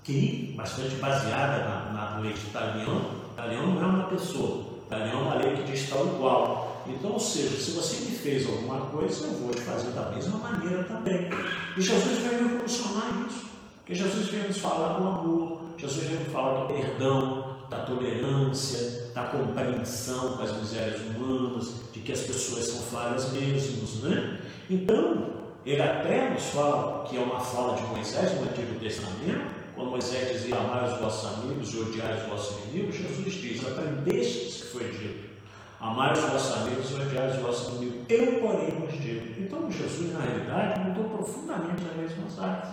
que, 0.09 0.53
bastante 0.57 0.95
baseada 0.95 1.63
na, 1.63 1.93
na 1.93 2.19
lei 2.19 2.33
de 2.33 2.39
Italião, 2.39 3.11
Italião 3.33 3.67
não 3.67 3.83
é 3.83 3.85
uma 3.85 4.03
pessoa, 4.05 4.65
Italião 4.87 5.19
é 5.19 5.21
uma 5.21 5.35
lei 5.35 5.55
que 5.55 5.71
diz 5.71 5.87
tal 5.87 6.07
igual. 6.07 6.83
Então, 6.87 7.11
ou 7.11 7.19
seja, 7.19 7.55
se 7.61 7.71
você 7.71 7.97
me 8.05 8.17
fez 8.17 8.47
alguma 8.47 8.87
coisa, 8.87 9.27
eu 9.27 9.33
vou 9.33 9.51
te 9.51 9.61
fazer 9.61 9.91
da 9.91 10.09
mesma 10.09 10.39
maneira 10.39 10.83
também. 10.85 11.29
E 11.77 11.81
Jesus 11.81 12.17
veio 12.23 12.47
revolucionar 12.49 13.27
isso. 13.27 13.45
Porque 13.77 13.93
Jesus 13.93 14.27
veio 14.29 14.47
nos 14.47 14.57
falar 14.57 14.97
do 14.97 15.07
amor, 15.07 15.61
Jesus 15.77 16.07
veio 16.07 16.21
nos 16.21 16.31
falar 16.31 16.61
do 16.61 16.73
perdão, 16.73 17.57
da 17.69 17.77
tolerância, 17.81 19.11
da 19.13 19.25
compreensão 19.25 20.37
com 20.37 20.43
as 20.43 20.57
misérias 20.57 21.01
humanas, 21.01 21.71
de 21.93 21.99
que 21.99 22.11
as 22.11 22.21
pessoas 22.21 22.65
são 22.65 22.81
falhas 22.81 23.31
mesmos, 23.31 24.01
né? 24.01 24.39
Então, 24.67 25.27
ele 25.63 25.81
até 25.81 26.31
nos 26.31 26.45
fala 26.45 27.05
que 27.07 27.15
é 27.15 27.19
uma 27.19 27.39
fala 27.39 27.75
de 27.75 27.83
Moisés 27.83 28.33
no 28.33 28.49
Antigo 28.49 28.79
Testamento, 28.79 29.58
quando 29.79 29.91
Moisés 29.91 30.33
dizia 30.33 30.57
amar 30.57 30.91
os 30.91 30.99
vossos 30.99 31.39
amigos 31.39 31.73
e 31.73 31.79
odiar 31.79 32.17
os 32.17 32.23
vossos 32.23 32.65
inimigos, 32.65 32.97
Jesus 32.97 33.33
diz, 33.33 33.65
aprendestes 33.65 34.63
que 34.63 34.67
foi 34.73 34.91
dito, 34.91 35.29
amar 35.79 36.11
os 36.11 36.19
vossos 36.19 36.57
amigos 36.57 36.91
e 36.91 36.93
odiar 36.95 37.29
os 37.29 37.37
vossos 37.37 37.75
inimigos, 37.75 38.01
eu 38.09 38.41
porém 38.41 38.71
vos 38.71 38.91
digo. 38.99 39.41
Então 39.41 39.71
Jesus, 39.71 40.11
na 40.11 40.19
realidade, 40.19 40.81
mudou 40.81 41.05
profundamente 41.05 41.81
as 41.89 41.95
mesmas 41.95 42.39
artes. 42.39 42.71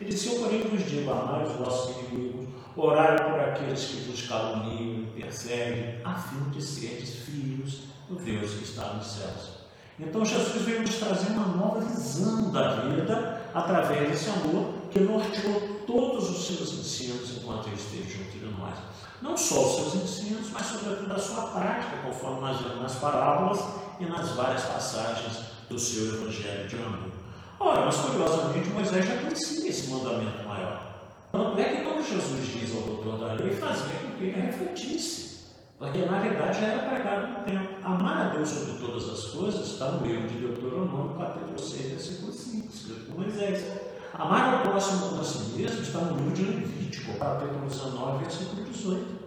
Ele 0.00 0.10
disse, 0.10 0.34
eu 0.34 0.40
porém 0.40 0.62
vos 0.62 0.84
digo, 0.84 1.08
amar 1.12 1.44
os 1.44 1.52
vossos 1.52 1.96
inimigos, 1.96 2.48
orar 2.76 3.30
por 3.30 3.38
aqueles 3.38 3.84
que 3.84 4.10
vos 4.10 4.26
caluniam 4.26 5.06
e 5.16 5.22
perseguem, 5.22 6.00
a 6.04 6.14
fim 6.16 6.50
de 6.50 6.60
seres 6.60 7.20
filhos 7.20 7.82
do 8.08 8.16
Deus 8.16 8.54
que 8.54 8.64
está 8.64 8.94
nos 8.94 9.06
céus. 9.06 9.58
Então 10.00 10.24
Jesus 10.24 10.62
veio 10.64 10.80
nos 10.80 10.96
trazer 10.96 11.30
uma 11.30 11.56
nova 11.56 11.80
visão 11.82 12.50
da 12.50 12.80
vida 12.80 13.42
através 13.54 14.08
desse 14.08 14.28
amor 14.30 14.74
que 14.90 14.98
norteou 14.98 15.77
todos 15.88 16.28
os 16.28 16.46
seus 16.46 16.74
ensinos 16.74 17.38
enquanto 17.38 17.66
ele 17.68 17.76
esteve 17.76 18.12
junto 18.12 18.30
de 18.38 18.44
nós. 18.60 18.74
Não 19.22 19.34
só 19.34 19.66
os 19.66 19.92
seus 19.92 20.04
ensinos, 20.04 20.50
mas 20.52 20.66
sobretudo 20.66 21.10
a 21.10 21.18
sua 21.18 21.44
prática, 21.44 21.96
conforme 22.04 22.42
nós 22.42 22.60
vemos 22.60 22.82
nas 22.82 22.96
parábolas 22.96 23.58
e 23.98 24.04
nas 24.04 24.28
várias 24.32 24.64
passagens 24.64 25.38
do 25.68 25.78
seu 25.78 26.14
Evangelho 26.14 26.68
de 26.68 26.76
amor. 26.76 27.10
Ora, 27.58 27.86
mas 27.86 27.96
curiosamente 27.96 28.68
Moisés 28.68 29.06
já 29.06 29.16
conhecia 29.16 29.70
esse 29.70 29.88
mandamento 29.88 30.46
maior. 30.46 30.88
Tanto 31.32 31.58
é 31.58 31.64
que 31.64 31.82
quando 31.82 32.06
Jesus 32.06 32.46
diz 32.52 32.76
ao 32.76 32.82
doutor 32.82 33.18
da 33.18 33.32
lei, 33.32 33.50
fazia 33.54 33.98
com 34.00 34.12
que 34.18 34.24
ele 34.24 34.40
refletisse. 34.40 35.38
Porque 35.78 36.04
na 36.04 36.18
verdade 36.20 36.60
já 36.60 36.66
era 36.66 36.88
pregado 36.88 37.26
no 37.28 37.44
tempo. 37.44 37.68
Amar 37.82 38.26
a 38.26 38.28
Deus 38.34 38.48
sobre 38.48 38.74
todas 38.86 39.08
as 39.08 39.24
coisas 39.30 39.66
está 39.66 39.92
no 39.92 40.06
livro 40.06 40.28
de 40.28 40.34
Deuteronômio, 40.38 41.16
capítulo 41.16 41.58
6, 41.58 41.90
versículo 41.90 42.32
5, 42.32 42.68
escrito 42.72 43.06
por 43.06 43.20
Moisés. 43.20 43.87
Amar 44.14 44.54
ao 44.54 44.62
próximo 44.62 45.08
como 45.08 45.20
a 45.20 45.24
si 45.24 45.58
mesmo 45.58 45.82
está 45.82 45.98
no 45.98 46.16
livro 46.16 46.32
de 46.32 46.42
Levítico, 46.42 47.18
capítulo 47.18 47.66
19, 47.68 48.24
versículo 48.24 48.64
18. 48.64 49.18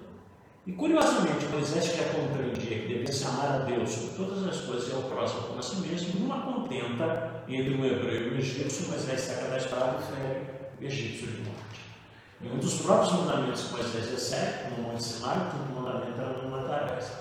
E 0.67 0.71
curiosamente, 0.73 1.45
Moisés 1.51 1.89
que 1.89 2.03
compreendia 2.15 2.79
que 2.79 2.87
devia 2.87 3.11
se 3.11 3.25
amar 3.25 3.47
a 3.47 3.57
Deus 3.59 3.89
sobre 3.89 4.15
todas 4.15 4.47
as 4.47 4.61
coisas 4.61 4.89
e 4.89 4.93
ao 4.93 5.03
próximo 5.03 5.41
como 5.43 5.59
a 5.59 5.61
si 5.61 5.75
mesmo, 5.77 6.19
numa 6.19 6.41
contenta 6.41 7.43
entre 7.47 7.75
um 7.75 7.85
hebreu 7.85 8.27
e 8.27 8.35
um 8.35 8.37
egípcio, 8.37 8.87
Moisés 8.89 9.21
saca 9.21 9.49
da 9.49 9.57
espada 9.57 9.97
e 10.79 10.83
o 10.83 10.87
egípcio 10.87 11.27
de 11.27 11.41
morte. 11.41 11.81
E 12.41 12.47
um 12.47 12.57
dos 12.57 12.81
próprios 12.81 13.13
mandamentos 13.13 13.63
que 13.63 13.73
Moisés 13.73 14.11
recebe, 14.11 14.75
no 14.75 14.83
Monte 14.83 15.03
Sinai, 15.03 15.37
o 15.37 15.79
mandamento 15.79 16.19
era 16.19 16.41
não 16.41 16.49
matarás. 16.49 17.11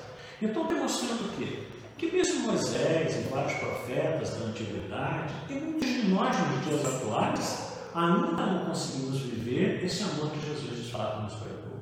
Então, 0.41 0.67
demonstrando 0.67 1.25
o 1.25 1.29
quê? 1.37 1.67
Que 2.01 2.11
mesmo 2.11 2.47
Moisés 2.47 3.15
e 3.15 3.29
vários 3.29 3.53
profetas 3.59 4.31
da 4.31 4.47
antiguidade, 4.47 5.35
e 5.51 5.53
muitos 5.53 5.87
de 5.87 6.09
nós 6.09 6.35
nos 6.35 6.65
dias 6.65 6.87
atuais, 6.87 7.73
ainda 7.95 8.47
não 8.47 8.65
conseguimos 8.65 9.21
viver 9.21 9.85
esse 9.85 10.05
amor 10.05 10.31
que 10.31 10.47
Jesus 10.47 10.83
de 10.83 10.91
fato 10.91 11.25
nos 11.25 11.35
pregou. 11.35 11.79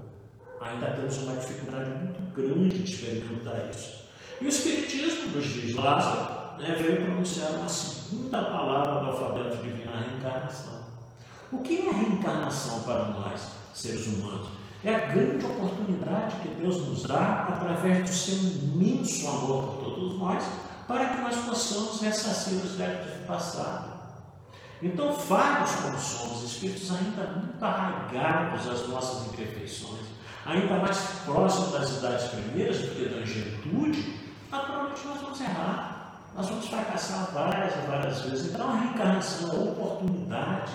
Ainda 0.60 0.88
temos 0.88 1.18
uma 1.18 1.36
dificuldade 1.36 1.90
muito 1.90 2.34
grande 2.34 2.78
de 2.80 2.92
experimentar 2.92 3.70
isso. 3.70 4.08
E 4.40 4.46
o 4.46 4.48
Espiritismo 4.48 5.36
nos 5.36 5.44
diz, 5.44 5.76
Lázaro, 5.76 6.58
né, 6.58 6.74
veio 6.76 7.04
pronunciar 7.04 7.52
uma 7.52 7.68
segunda 7.68 8.42
palavra 8.42 8.98
do 8.98 9.10
alfabeto 9.10 9.62
divino, 9.62 9.92
a 9.94 10.00
reencarnação. 10.00 10.80
O 11.52 11.58
que 11.58 11.86
é 11.86 11.90
a 11.90 11.92
reencarnação 11.92 12.82
para 12.82 13.04
nós, 13.04 13.52
seres 13.72 14.04
humanos? 14.08 14.57
É 14.88 14.94
a 14.94 14.98
grande 15.00 15.44
oportunidade 15.44 16.36
que 16.36 16.48
Deus 16.48 16.78
nos 16.88 17.02
dá 17.02 17.46
através 17.46 18.08
do 18.08 18.08
seu 18.08 18.36
imenso 18.36 19.28
amor 19.28 19.64
por 19.64 19.84
todos 19.84 20.18
nós, 20.18 20.42
para 20.86 21.10
que 21.10 21.20
nós 21.20 21.36
possamos 21.44 22.00
ressarcir 22.00 22.54
os 22.64 22.72
débitos 22.72 23.18
do 23.18 23.26
passado. 23.26 23.98
Então, 24.82 25.12
vários 25.12 25.72
como 25.72 25.98
somos, 25.98 26.42
espíritos 26.42 26.90
ainda 26.90 27.32
muito 27.32 27.62
arraigados 27.62 28.66
às 28.66 28.88
nossas 28.88 29.26
imperfeições, 29.26 30.06
ainda 30.46 30.78
mais 30.78 30.96
próximos 31.26 31.72
das 31.72 31.98
idades 31.98 32.28
primeiras 32.28 32.78
do 32.78 32.94
que 32.94 33.08
da 33.10 33.16
angelitude, 33.18 34.18
naturalmente 34.50 35.06
nós 35.06 35.20
vamos 35.20 35.40
errar, 35.42 36.30
nós 36.34 36.48
vamos 36.48 36.66
fracassar 36.66 37.30
várias 37.34 37.74
e 37.74 37.86
várias 37.86 38.22
vezes. 38.22 38.54
Então, 38.54 38.70
a 38.70 38.76
reencarnação 38.76 39.50
a 39.50 39.64
oportunidade 39.64 40.72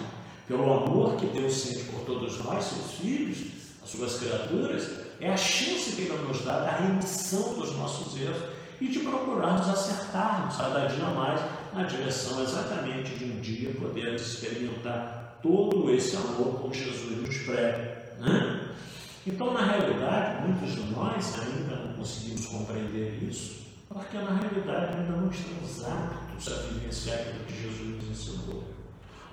pelo 0.47 0.71
amor 0.71 1.15
que 1.15 1.25
Deus 1.25 1.51
sente 1.55 1.85
por 1.85 2.01
todos 2.01 2.45
nós, 2.45 2.63
seus 2.63 2.91
filhos, 2.91 3.62
suas 3.85 4.19
criaturas, 4.19 4.89
é 5.19 5.31
a 5.31 5.37
chance 5.37 5.91
que 5.91 6.03
Ele 6.03 6.27
nos 6.27 6.43
dá 6.43 6.59
da 6.59 6.71
remissão 6.77 7.53
dos 7.53 7.75
nossos 7.77 8.19
erros 8.19 8.43
e 8.79 8.87
de 8.87 8.99
procurarmos 8.99 9.69
acertarmos 9.69 10.55
cada 10.57 10.87
dia 10.87 11.05
mais 11.05 11.39
na 11.73 11.83
direção 11.83 12.43
exatamente 12.43 13.15
de 13.15 13.25
um 13.25 13.39
dia 13.39 13.73
podermos 13.73 14.21
experimentar 14.21 15.39
todo 15.41 15.89
esse 15.93 16.15
amor 16.15 16.59
como 16.59 16.73
Jesus 16.73 17.21
nos 17.21 17.37
prega. 17.39 18.15
Né? 18.19 18.69
Então, 19.25 19.53
na 19.53 19.63
realidade, 19.63 20.47
muitos 20.47 20.75
de 20.75 20.81
nós 20.91 21.39
ainda 21.39 21.75
não 21.77 21.93
conseguimos 21.93 22.45
compreender 22.45 23.23
isso, 23.23 23.63
porque 23.87 24.17
na 24.17 24.33
realidade 24.35 24.97
ainda 24.97 25.15
não 25.15 25.29
estamos 25.29 25.85
aptos 25.85 26.51
a 26.51 26.55
vivenciar 26.63 27.19
aquilo 27.19 27.45
que 27.45 27.61
Jesus 27.61 27.95
nos 27.95 28.09
ensinou. 28.09 28.72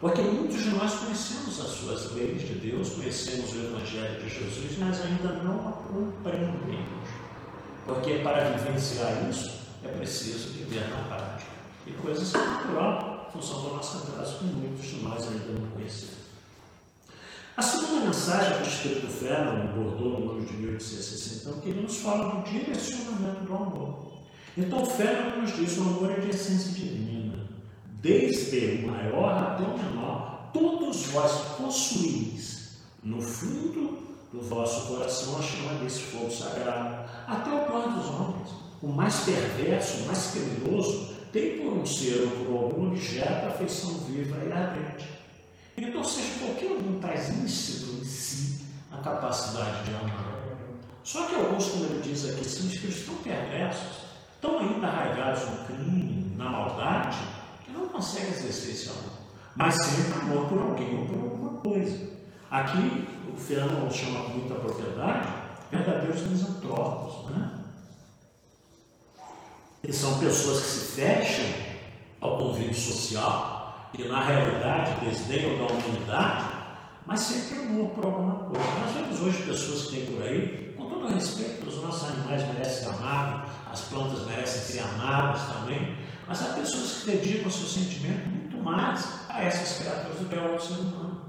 Porque 0.00 0.22
muitos 0.22 0.62
de 0.62 0.70
nós 0.70 0.94
conhecemos 0.94 1.60
as 1.60 1.72
suas 1.72 2.12
leis 2.12 2.40
de 2.40 2.54
Deus, 2.54 2.88
conhecemos 2.94 3.52
o 3.52 3.58
Evangelho 3.58 4.22
de 4.22 4.30
Jesus, 4.30 4.78
mas 4.78 4.98
ainda 5.04 5.28
não 5.44 5.68
a 5.68 5.72
compreendemos. 5.72 7.10
Porque 7.84 8.14
para 8.20 8.48
vivenciar 8.48 9.28
isso 9.28 9.60
é 9.84 9.88
preciso 9.88 10.54
viver 10.54 10.88
na 10.88 11.04
prática. 11.04 11.50
E 11.86 11.92
coisas 11.92 12.32
que 12.32 12.38
natural, 12.38 13.28
função 13.30 13.62
da 13.64 13.74
nossa 13.74 14.10
graça, 14.10 14.38
que 14.38 14.44
muitos 14.44 14.86
de 14.86 14.96
nós 15.02 15.22
ainda 15.28 15.52
não 15.52 15.70
conhecemos. 15.72 16.20
A 17.54 17.60
segunda 17.60 18.06
mensagem 18.06 18.56
que 18.56 18.62
o 18.62 18.72
Espírito 18.72 19.06
Ferro 19.06 19.50
abordou 19.50 20.18
no 20.18 20.30
ano 20.32 20.46
de 20.46 20.54
1860, 20.54 21.40
então, 21.42 21.60
que 21.60 21.68
ele 21.68 21.82
nos 21.82 21.98
fala 21.98 22.36
do 22.36 22.50
direcionamento 22.50 23.44
do 23.44 23.54
amor. 23.54 24.12
Então, 24.56 24.86
Ferro 24.86 25.42
nos 25.42 25.54
diz 25.54 25.74
que 25.74 25.80
o 25.80 25.82
amor 25.82 26.10
é 26.10 26.20
de 26.20 26.30
essência 26.30 26.72
divina 26.72 27.10
desde 28.00 28.84
o 28.84 28.88
maior 28.88 29.30
até 29.30 29.62
o 29.64 29.78
menor, 29.78 30.50
todos 30.52 31.06
vós 31.06 31.32
possuís 31.58 32.78
no 33.02 33.20
fundo 33.20 33.98
do 34.32 34.40
vosso 34.40 34.86
coração 34.86 35.38
a 35.38 35.42
chama 35.42 35.74
desse 35.80 36.00
fogo 36.00 36.30
sagrado, 36.30 37.08
até 37.26 37.50
o 37.50 37.66
pior 37.66 37.88
dos 37.92 38.06
homens. 38.06 38.48
o 38.82 38.88
mais 38.88 39.20
perverso, 39.20 40.04
o 40.04 40.06
mais 40.06 40.30
criminoso, 40.30 41.10
tem 41.32 41.58
por 41.58 41.74
um 41.74 41.84
ser 41.84 42.22
ou 42.22 42.44
por 42.44 42.56
algum 42.56 42.86
objeto 42.88 43.46
a 43.46 43.48
afeição 43.48 43.90
viva 44.06 44.38
e 44.44 44.52
ardente. 44.52 45.06
Então, 45.76 46.02
seja 46.02 46.38
qualquer 46.38 46.70
um 46.72 46.98
traz 46.98 47.28
íncido 47.28 48.00
em 48.00 48.04
si 48.04 48.64
a 48.90 48.96
capacidade 48.98 49.84
de 49.84 49.94
amar. 49.94 50.40
Só 51.04 51.26
que 51.26 51.34
alguns, 51.34 51.66
como 51.66 51.84
ele 51.86 52.00
diz 52.02 52.24
aqui, 52.28 52.44
são 52.44 52.66
espíritos 52.66 53.04
tão 53.04 53.16
perversos, 53.16 53.98
tão 54.40 54.58
ainda 54.58 54.86
arraigados 54.86 55.42
no 55.44 55.64
crime, 55.66 56.32
na 56.36 56.48
maldade, 56.48 57.18
que 57.18 57.39
não 57.72 57.88
conseguem 57.88 58.30
exercer 58.30 58.70
esse 58.70 58.88
amor. 58.88 59.20
Mas 59.56 59.74
sempre 59.74 60.20
amor 60.20 60.48
por 60.48 60.60
alguém 60.60 60.98
ou 60.98 61.06
por 61.06 61.18
alguma 61.18 61.60
coisa. 61.60 62.10
Aqui, 62.50 63.08
o 63.32 63.36
Fernando 63.36 63.92
chama 63.92 64.28
muita 64.28 64.54
propriedade 64.54 65.40
verdadeiros 65.70 66.22
misantropos, 66.22 67.30
né? 67.30 67.50
que 69.82 69.92
são 69.92 70.18
pessoas 70.18 70.60
que 70.60 70.68
se 70.68 71.00
fecham 71.00 71.44
ao 72.20 72.38
convívio 72.38 72.74
social 72.74 73.88
e, 73.96 74.04
na 74.04 74.22
realidade, 74.22 75.04
desdenham 75.04 75.58
da 75.58 75.72
humanidade, 75.72 76.44
mas 77.06 77.20
sempre 77.20 77.60
amor 77.60 77.90
por 77.90 78.04
alguma 78.04 78.34
coisa. 78.34 78.64
Nós 78.80 78.92
vemos 78.92 79.20
hoje 79.20 79.42
pessoas 79.44 79.86
que 79.86 79.96
têm 79.96 80.06
por 80.06 80.22
aí, 80.22 80.74
com 80.76 80.88
todo 80.88 81.14
respeito, 81.14 81.66
os 81.66 81.82
nossos 81.82 82.10
animais 82.10 82.46
merecem 82.48 82.84
ser 82.84 82.88
amados, 82.90 83.50
as 83.72 83.80
plantas 83.82 84.26
merecem 84.26 84.60
ser 84.60 84.80
amadas 84.80 85.42
também, 85.52 85.96
mas 86.30 86.42
há 86.42 86.54
pessoas 86.54 87.02
que 87.02 87.10
dedicam 87.10 87.50
seu 87.50 87.66
sentimento 87.66 88.28
muito 88.28 88.56
mais 88.58 89.26
a 89.28 89.42
essas 89.42 89.78
criaturas 89.78 90.16
do 90.16 90.26
que 90.26 90.38
ao 90.38 90.60
ser 90.60 90.74
humano, 90.74 91.22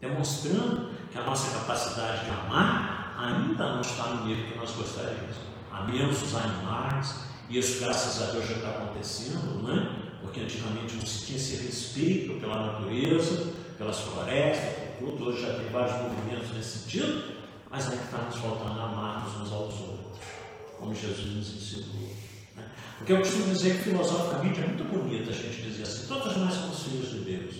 demonstrando 0.00 0.90
que 1.12 1.18
a 1.18 1.22
nossa 1.22 1.56
capacidade 1.56 2.24
de 2.24 2.30
amar 2.32 3.14
ainda 3.16 3.74
não 3.74 3.80
está 3.80 4.08
no 4.08 4.26
nível 4.26 4.44
que 4.44 4.58
nós 4.58 4.72
gostaríamos. 4.72 5.36
Amemos 5.70 6.20
os 6.20 6.34
animais, 6.34 7.14
e 7.48 7.58
isso, 7.60 7.78
graças 7.78 8.20
a 8.20 8.32
Deus, 8.32 8.48
já 8.48 8.56
está 8.56 8.70
acontecendo, 8.70 9.62
né? 9.62 10.16
porque 10.20 10.40
antigamente 10.40 10.96
não 10.96 11.06
se 11.06 11.26
tinha 11.26 11.38
esse 11.38 11.64
respeito 11.64 12.40
pela 12.40 12.72
natureza, 12.72 13.54
pelas 13.78 14.00
florestas, 14.00 14.98
por 14.98 15.12
tudo. 15.12 15.26
Hoje 15.26 15.42
já 15.42 15.54
tem 15.54 15.70
vários 15.70 15.96
movimentos 16.02 16.50
nesse 16.56 16.78
sentido, 16.80 17.36
mas 17.70 17.88
ainda 17.88 18.02
está 18.02 18.18
nos 18.18 18.34
faltando 18.34 18.80
amarmos 18.80 19.42
uns 19.42 19.52
aos 19.52 19.80
outros, 19.80 20.18
como 20.76 20.92
Jesus 20.92 21.36
nos 21.36 21.54
ensinou. 21.54 22.27
Porque 22.98 23.12
eu 23.12 23.18
costumo 23.18 23.54
dizer 23.54 23.78
que 23.78 23.84
filosoficamente 23.84 24.60
é 24.60 24.66
muito 24.66 24.84
bonito 24.84 25.30
a 25.30 25.32
gente 25.32 25.62
dizer 25.62 25.84
assim: 25.84 26.06
todos 26.06 26.36
nós 26.36 26.54
somos 26.54 26.82
filhos 26.82 27.10
de 27.10 27.18
Deus. 27.20 27.54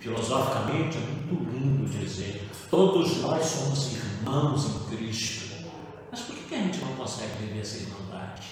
Filosoficamente 0.00 0.98
é 0.98 1.00
muito 1.00 1.50
lindo 1.50 1.88
dizer: 1.98 2.48
todos 2.70 3.16
nós 3.18 3.44
somos 3.46 3.92
irmãos 3.92 4.66
em 4.66 4.96
Cristo. 4.96 5.54
Mas 6.10 6.20
por 6.20 6.36
que 6.36 6.54
a 6.54 6.58
gente 6.58 6.78
não 6.78 6.94
consegue 6.94 7.32
viver 7.40 7.60
essa 7.60 7.78
irmandade? 7.78 8.48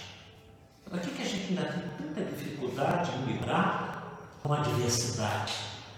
Por 0.89 1.01
que 1.01 1.23
a 1.23 1.25
gente 1.25 1.49
ainda 1.49 1.65
tem 1.65 2.07
tanta 2.07 2.31
dificuldade 2.31 3.11
em 3.13 3.33
lidar 3.33 4.19
com 4.43 4.53
a 4.53 4.61
diversidade, 4.61 5.55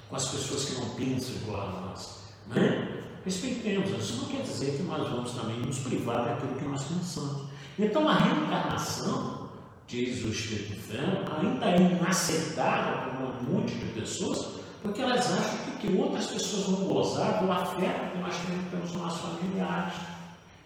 com 0.09 0.17
as 0.17 0.29
pessoas 0.29 0.65
que 0.67 0.75
não 0.75 0.91
pensam 0.91 1.35
igual 1.37 1.61
a 1.61 1.81
nós? 1.81 2.19
Né? 2.49 3.03
Respeitemos, 3.25 3.91
isso 3.91 4.17
não 4.17 4.27
quer 4.27 4.43
dizer 4.43 4.77
que 4.77 4.83
nós 4.83 5.09
vamos 5.09 5.33
também 5.33 5.59
nos 5.61 5.79
privar 5.79 6.25
daquilo 6.25 6.55
que 6.57 6.65
nós 6.65 6.85
pensamos. 6.85 7.49
Então 7.79 8.07
a 8.09 8.15
reencarnação, 8.15 9.44
diz 9.87 10.25
o 10.25 10.29
Espírito 10.29 10.93
Santo, 10.93 11.33
ainda 11.41 11.67
é 11.67 11.93
inaceitável 11.93 13.13
para 13.13 13.27
um 13.27 13.55
monte 13.55 13.75
de 13.75 13.87
pessoas, 13.93 14.61
porque 14.83 15.03
elas 15.03 15.27
acham 15.33 15.59
que, 15.65 15.87
que 15.87 15.97
outras 15.97 16.27
pessoas 16.27 16.67
vão 16.67 16.89
gozar 16.89 17.43
do 17.45 17.51
afeto 17.51 18.13
que 18.13 18.19
nós 18.19 18.35
temos 18.37 18.69
pelos 18.71 18.93
nossos 18.93 19.21
familiares. 19.21 19.95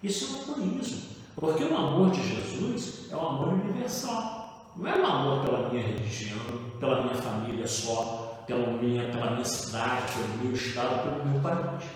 Isso 0.03 0.25
é 0.25 0.51
um 0.51 0.53
egoísmo. 0.53 1.19
Porque 1.35 1.63
o 1.63 1.77
amor 1.77 2.11
de 2.11 2.21
Jesus 2.21 3.07
é 3.09 3.15
o 3.15 3.19
amor 3.19 3.53
universal. 3.53 4.71
Não 4.75 4.87
é 4.87 4.99
o 4.99 5.05
amor 5.05 5.45
pela 5.45 5.69
minha 5.69 5.87
religião, 5.87 6.39
pela 6.79 7.03
minha 7.03 7.15
família 7.15 7.65
só, 7.65 8.43
pela 8.45 8.67
minha, 8.73 9.09
pela 9.09 9.31
minha 9.31 9.45
cidade, 9.45 10.11
pelo 10.13 10.43
meu 10.43 10.53
estado, 10.53 11.03
pelo 11.03 11.25
meu 11.25 11.41
país. 11.41 11.89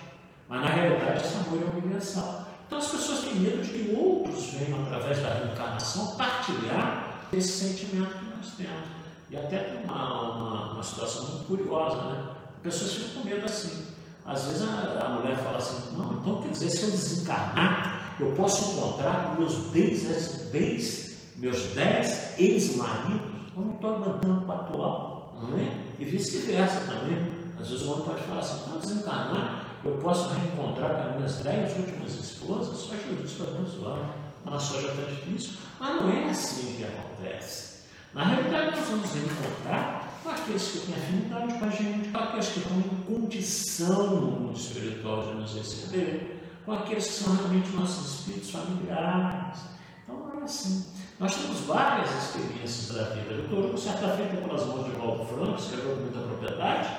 Mas 0.47 0.61
na 0.61 0.67
realidade 0.67 1.25
esse 1.25 1.35
amor 1.35 1.61
é 1.61 1.77
universal. 1.77 2.47
Então 2.65 2.77
as 2.77 2.87
pessoas 2.87 3.19
têm 3.21 3.35
medo 3.35 3.61
de 3.61 3.69
que 3.69 3.95
outros 3.95 4.45
venham, 4.51 4.81
através 4.83 5.21
da 5.21 5.33
reencarnação, 5.33 6.15
partilhar 6.15 7.02
esse 7.37 7.67
sentimento 7.67 8.17
que 8.17 8.25
nós 8.25 8.53
temos. 8.55 9.03
E 9.29 9.37
até 9.37 9.57
tem 9.57 9.83
uma, 9.83 10.31
uma, 10.31 10.73
uma 10.73 10.83
situação 10.83 11.25
muito 11.27 11.45
curiosa, 11.45 11.95
né? 12.03 12.29
As 12.55 12.61
pessoas 12.61 12.93
ficam 12.93 13.21
com 13.21 13.29
medo 13.29 13.45
assim. 13.45 13.87
Às 14.25 14.45
vezes 14.45 14.61
a, 14.61 15.05
a 15.05 15.09
mulher 15.09 15.37
fala 15.37 15.57
assim, 15.57 15.97
não, 15.97 16.13
então 16.13 16.41
quer 16.41 16.49
dizer, 16.49 16.69
se 16.69 16.83
eu 16.83 16.91
desencarnar, 16.91 18.15
eu 18.19 18.31
posso 18.33 18.71
encontrar 18.71 19.35
meus 19.37 19.55
dez, 19.71 20.03
dez 20.51 21.03
meus 21.35 21.61
dez 21.73 22.39
ex-maridos, 22.39 23.51
eu 23.55 23.61
não 23.63 23.73
estou 23.73 23.95
aguentando 23.95 24.45
para 24.45 24.55
atual, 24.55 25.35
não 25.41 25.57
é? 25.57 25.77
E 25.99 26.05
vice-versa 26.05 26.81
também. 26.81 27.33
Às 27.59 27.69
vezes 27.69 27.85
o 27.85 27.91
homem 27.91 28.05
pode 28.05 28.21
falar 28.23 28.39
assim, 28.39 28.69
não 28.69 28.79
desencarnar, 28.79 29.65
eu 29.83 29.97
posso 29.97 30.29
reencontrar 30.29 30.95
com 30.95 31.09
as 31.09 31.15
minhas 31.15 31.35
dez 31.37 31.77
últimas 31.77 32.13
esposas, 32.13 32.77
só 32.77 32.93
Jesus 32.95 33.33
para 33.33 33.47
abençoar. 33.47 34.22
Só 34.45 34.81
já 34.81 34.89
está 34.89 35.03
difícil. 35.03 35.53
Mas 35.79 36.01
não 36.01 36.09
é 36.09 36.29
assim 36.29 36.75
que 36.77 36.83
acontece. 36.83 37.83
Na 38.13 38.25
realidade, 38.25 38.77
nós 38.77 38.89
vamos 38.89 39.11
reencontrar 39.11 40.09
com 40.23 40.29
aqueles 40.29 40.63
que 40.63 40.79
têm 40.79 40.95
afinidade 40.95 41.59
com 41.59 41.65
a 41.65 41.69
gente, 41.69 42.09
com 42.09 42.17
aqueles 42.17 42.47
que 42.49 42.59
estão 42.59 42.77
em 42.77 43.03
condição 43.03 44.21
no 44.21 44.31
mundo 44.31 44.57
espiritual 44.57 45.23
de 45.23 45.33
nos 45.35 45.55
receber 45.55 46.33
com 46.65 46.71
aqueles 46.73 47.07
que 47.07 47.23
são 47.23 47.35
realmente 47.35 47.69
nossos 47.71 48.19
espíritos 48.19 48.51
familiares. 48.51 49.59
Então 50.03 50.17
não 50.17 50.41
é 50.41 50.43
assim. 50.43 50.85
Nós 51.19 51.35
temos 51.35 51.59
várias 51.61 52.09
experiências 52.11 52.97
da 52.97 53.03
vida. 53.15 53.33
Eu 53.33 53.43
estou, 53.43 53.77
certa 53.77 54.15
feita 54.15 54.37
pelas 54.37 54.65
mãos 54.65 54.85
de 54.85 54.91
Waldo 54.91 55.25
Franco, 55.25 55.59
escreveu 55.59 55.97
muita 55.97 56.19
propriedade. 56.19 56.89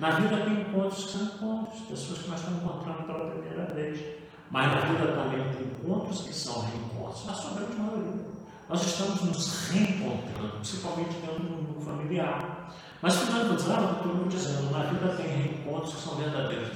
Na 0.00 0.10
vida 0.10 0.36
tem 0.44 0.60
encontros 0.60 1.04
que 1.04 1.12
são 1.12 1.22
encontros, 1.22 1.80
pessoas 1.82 2.18
que 2.18 2.28
nós 2.28 2.40
estamos 2.40 2.62
encontrando 2.62 3.02
pela 3.04 3.30
primeira 3.30 3.64
vez. 3.74 4.23
Mas 4.54 4.70
na 4.70 4.80
vida 4.82 5.12
também 5.16 5.42
tem 5.52 5.66
encontros 5.66 6.20
que 6.20 6.32
são 6.32 6.60
reencontros, 6.60 7.26
na 7.26 7.34
sua 7.34 7.58
grande 7.58 7.74
maioria. 7.74 8.24
Nós 8.68 8.86
estamos 8.86 9.20
nos 9.22 9.68
reencontrando, 9.68 10.52
principalmente 10.58 11.14
dentro 11.14 11.42
do 11.42 11.54
mundo 11.56 11.84
familiar. 11.84 12.72
Mas 13.02 13.16
finalizando, 13.16 13.82
eu 14.04 14.12
estou 14.12 14.28
dizendo, 14.28 14.70
na 14.70 14.84
vida 14.84 15.08
tem 15.16 15.26
reencontros 15.26 15.94
que 15.94 16.02
são 16.02 16.14
verdadeiros 16.14 16.68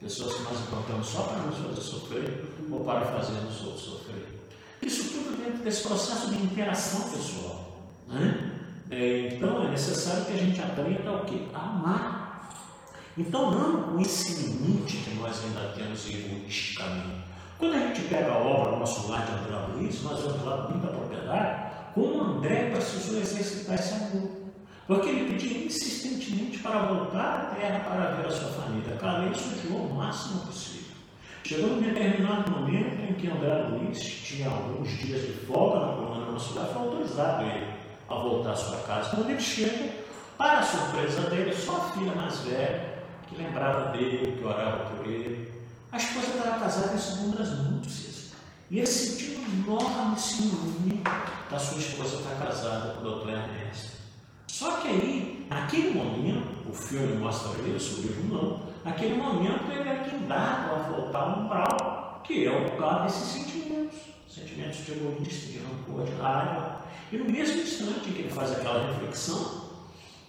pessoas 0.00 0.34
que 0.34 0.42
nós 0.44 0.60
encontramos 0.60 1.06
só 1.06 1.22
para 1.24 1.42
nos 1.42 1.58
fazer 1.58 1.80
sofrer 1.82 2.54
ou 2.70 2.80
para 2.80 3.02
fazer 3.02 3.34
os 3.46 3.64
outros 3.66 3.84
sofrer. 3.84 4.48
Isso 4.80 5.10
tudo 5.10 5.36
dentro 5.44 5.62
desse 5.62 5.86
processo 5.86 6.28
de 6.28 6.42
interação 6.42 7.02
pessoal. 7.10 7.82
Né? 8.08 8.50
É, 8.90 9.34
então 9.34 9.62
é 9.64 9.68
necessário 9.68 10.24
que 10.24 10.32
a 10.32 10.36
gente 10.38 10.60
aprenda 10.60 11.12
o 11.12 11.24
quê? 11.26 11.48
A 11.52 11.60
amar. 11.60 12.21
Então 13.16 13.50
não 13.50 13.82
com 13.82 14.00
esse 14.00 14.42
limite 14.42 14.96
que 14.98 15.14
nós 15.16 15.44
ainda 15.44 15.72
temos 15.74 16.08
egoisticamente. 16.08 17.22
Quando 17.58 17.74
a 17.74 17.78
gente 17.78 18.00
pega 18.08 18.32
a 18.32 18.38
obra 18.38 18.78
Nosso 18.78 19.10
Lar 19.10 19.26
de 19.26 19.32
André 19.32 19.66
Luiz, 19.74 20.02
nós 20.02 20.20
vamos 20.20 20.42
com 20.42 20.72
muita 20.72 20.88
propriedade, 20.88 21.72
como 21.94 22.22
André 22.22 22.70
precisou 22.70 23.20
exercitar 23.20 23.74
esse 23.74 23.94
amor. 23.94 24.30
Porque 24.86 25.08
ele 25.10 25.32
pediu 25.32 25.66
insistentemente 25.66 26.58
para 26.58 26.86
voltar 26.86 27.52
à 27.52 27.54
terra 27.54 27.80
para 27.80 28.16
ver 28.16 28.26
a 28.26 28.30
sua 28.30 28.48
família. 28.48 28.96
Claro, 28.98 29.24
ele 29.24 29.34
sujou 29.34 29.78
o 29.78 29.94
máximo 29.94 30.40
possível. 30.46 30.96
Chegou 31.44 31.70
um 31.70 31.80
determinado 31.80 32.50
momento 32.50 33.00
em 33.10 33.14
que 33.14 33.28
André 33.28 33.68
Luiz 33.68 34.00
tinha 34.00 34.48
alguns 34.48 34.88
dias 34.88 35.20
de 35.20 35.32
folga 35.46 35.80
na 35.80 35.92
colônia 35.92 36.36
e 36.36 36.40
foi 36.40 36.82
autorizado 36.82 37.44
ele 37.44 37.66
a 38.08 38.14
voltar 38.14 38.52
à 38.52 38.56
sua 38.56 38.78
casa. 38.78 39.10
Quando 39.10 39.30
ele 39.30 39.40
chega, 39.40 39.90
para 40.36 40.58
a 40.58 40.62
surpresa 40.62 41.30
dele, 41.30 41.54
só 41.54 41.76
a 41.76 41.92
filha 41.92 42.14
mais 42.14 42.40
velha, 42.40 42.91
que 43.32 43.42
lembrava 43.42 43.92
dele, 43.92 44.36
que 44.38 44.44
orava 44.44 44.90
por 44.90 45.06
ele. 45.06 45.50
A 45.90 45.96
esposa 45.96 46.28
estava 46.28 46.60
casada 46.60 46.94
em 46.94 46.98
segundas 46.98 47.58
núpcias. 47.58 48.32
E 48.70 48.78
ele 48.78 48.86
sentiu 48.86 49.38
um 49.38 49.62
enorme 49.64 50.18
ciúme 50.18 51.02
da 51.50 51.58
sua 51.58 51.78
esposa 51.78 52.16
estar 52.16 52.46
casada 52.46 52.94
com 52.94 53.00
o 53.00 53.02
doutor 53.02 53.28
Ernesto. 53.28 53.92
Só 54.46 54.78
que 54.78 54.88
aí, 54.88 55.46
naquele 55.50 55.90
momento, 55.94 56.70
o 56.70 56.72
filme 56.72 57.16
mostra 57.16 57.50
isso, 57.68 58.00
o 58.00 58.02
livro 58.02 58.24
não, 58.24 58.62
naquele 58.84 59.16
momento 59.16 59.70
ele 59.70 59.88
é 59.88 60.08
guindado 60.08 60.74
a 60.74 60.78
voltar 60.88 61.18
ao 61.18 61.40
umbral, 61.40 62.22
que 62.24 62.46
é 62.46 62.50
o 62.50 62.72
lugar 62.72 63.04
desses 63.04 63.28
sentimentos, 63.28 63.98
sentimentos 64.28 64.84
de 64.86 64.92
egoísta, 64.92 65.52
de 65.52 65.58
rancor, 65.58 66.04
de 66.06 66.12
raiva. 66.12 66.82
E 67.10 67.16
no 67.18 67.30
mesmo 67.30 67.60
instante 67.60 68.10
que 68.10 68.20
ele 68.22 68.30
faz 68.30 68.52
aquela 68.52 68.86
reflexão, 68.92 69.71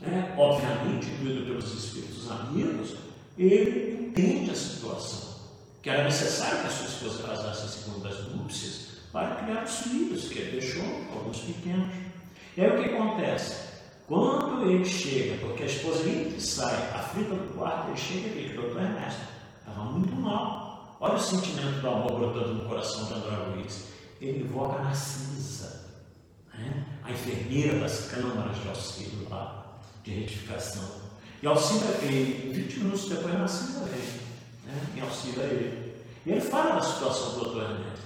né, 0.05 0.35
obviamente, 0.37 1.07
incluído 1.07 1.45
pelos 1.45 1.73
espíritos 1.73 2.29
amigos, 2.29 2.95
ele 3.37 4.07
entende 4.09 4.51
a 4.51 4.55
situação, 4.55 5.35
que 5.81 5.89
era 5.89 6.03
necessário 6.03 6.61
que 6.61 6.67
a 6.67 6.69
sua 6.69 6.87
esposa 6.87 7.23
casasse 7.23 7.65
em 7.65 7.83
segundas 7.83 8.27
núpcias 8.35 8.87
para 9.11 9.35
criar 9.35 9.63
os 9.63 9.77
filhos, 9.77 10.27
que 10.27 10.39
ele 10.39 10.59
deixou 10.59 10.83
alguns 11.13 11.39
pequenos. 11.39 11.87
E 12.55 12.61
aí 12.61 12.69
o 12.69 12.83
que 12.83 12.89
acontece? 12.89 13.73
Quando 14.07 14.69
ele 14.69 14.85
chega, 14.85 15.37
porque 15.37 15.63
a 15.63 15.65
esposa 15.65 16.07
e 16.07 16.39
sai, 16.39 16.75
aflita 16.93 17.35
do 17.35 17.53
quarto, 17.53 17.89
ele 17.89 17.97
chega 17.97 18.27
e 18.27 18.47
diz, 18.47 18.55
doutor 18.55 18.81
Ernesto, 18.81 19.21
estava 19.59 19.83
muito 19.85 20.13
mal. 20.15 20.97
Olha 20.99 21.15
o 21.15 21.19
sentimento 21.19 21.81
do 21.81 21.87
amor 21.87 22.19
brotando 22.19 22.53
no 22.55 22.65
coração 22.65 23.05
de 23.05 23.13
André 23.13 23.35
Luiz. 23.55 23.85
Ele 24.21 24.43
invoca 24.43 24.79
a 24.79 24.83
Narcisa. 24.83 25.83
primeira 27.53 27.79
das 27.79 28.07
câmaras 28.07 28.61
de 28.61 28.67
auxílio 28.67 29.29
lá, 29.29 29.62
de 30.03 30.11
retificação. 30.11 31.03
E 31.41 31.47
auxílio 31.47 31.87
a 31.87 32.05
ele, 32.05 32.53
20 32.53 32.79
minutos 32.79 33.09
depois 33.09 33.33
Narcisa 33.33 33.85
vem, 33.85 34.01
né, 34.65 34.81
em 34.95 35.01
auxílio 35.01 35.41
a 35.41 35.45
ele. 35.45 35.93
E 36.25 36.31
ele 36.31 36.41
fala 36.41 36.75
da 36.75 36.81
situação 36.81 37.33
do 37.33 37.43
doutor 37.43 37.63
Ernesto. 37.63 38.03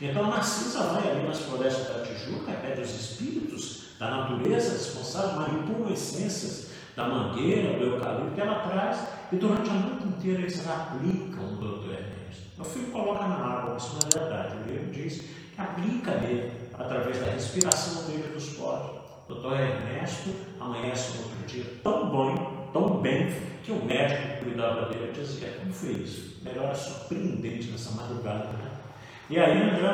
Então 0.00 0.30
Narcisa 0.30 0.82
vai 0.84 1.10
ali 1.10 1.26
nas 1.26 1.40
florestas 1.40 1.88
da 1.88 2.04
Tijuca, 2.04 2.52
pede 2.52 2.80
os 2.80 2.90
espíritos 2.90 3.80
da 3.98 4.10
natureza 4.10 4.72
responsável, 4.72 5.40
manipulam 5.40 5.92
essências 5.92 6.68
da 6.96 7.06
mangueira, 7.06 7.78
do 7.78 7.84
eucalipto 7.84 8.34
que 8.34 8.40
ela 8.40 8.60
traz, 8.60 8.98
e 9.30 9.36
durante 9.36 9.68
a 9.68 9.74
noite 9.74 10.08
inteira 10.08 10.40
eles 10.40 10.66
aplicam 10.66 11.52
o 11.52 11.56
doutor 11.56 11.92
Ernesto. 11.92 12.42
O 12.58 12.64
filho 12.64 12.90
coloca 12.90 13.26
na 13.26 13.36
água, 13.36 13.76
isso 13.76 13.90
não 13.92 14.08
é 14.08 14.18
verdade. 14.18 14.56
O 14.56 14.70
livro 14.70 14.90
diz 14.90 15.20
que 15.20 15.60
aplica 15.60 16.12
nele, 16.16 16.50
através 16.78 17.18
da 17.18 17.32
respiração 17.32 18.04
dele 18.04 18.32
dos 18.32 18.50
poros. 18.50 18.99
Doutor 19.30 19.60
Ernesto 19.60 20.34
amanhece 20.58 21.16
no 21.16 21.22
outro 21.22 21.46
dia 21.46 21.64
tão 21.84 22.10
bom, 22.10 22.68
tão 22.72 23.00
bem, 23.00 23.32
que 23.62 23.70
o 23.70 23.84
médico 23.84 24.38
que 24.38 24.44
cuidava 24.44 24.86
dele 24.86 25.12
dizia: 25.12 25.56
Como 25.60 25.72
foi 25.72 25.92
isso? 25.92 26.40
Melhor 26.42 26.72
é 26.72 26.74
surpreendente 26.74 27.70
nessa 27.70 27.92
madrugada. 27.92 28.48
Né? 28.48 28.70
E 29.30 29.38
aí 29.38 29.62
André 29.62 29.92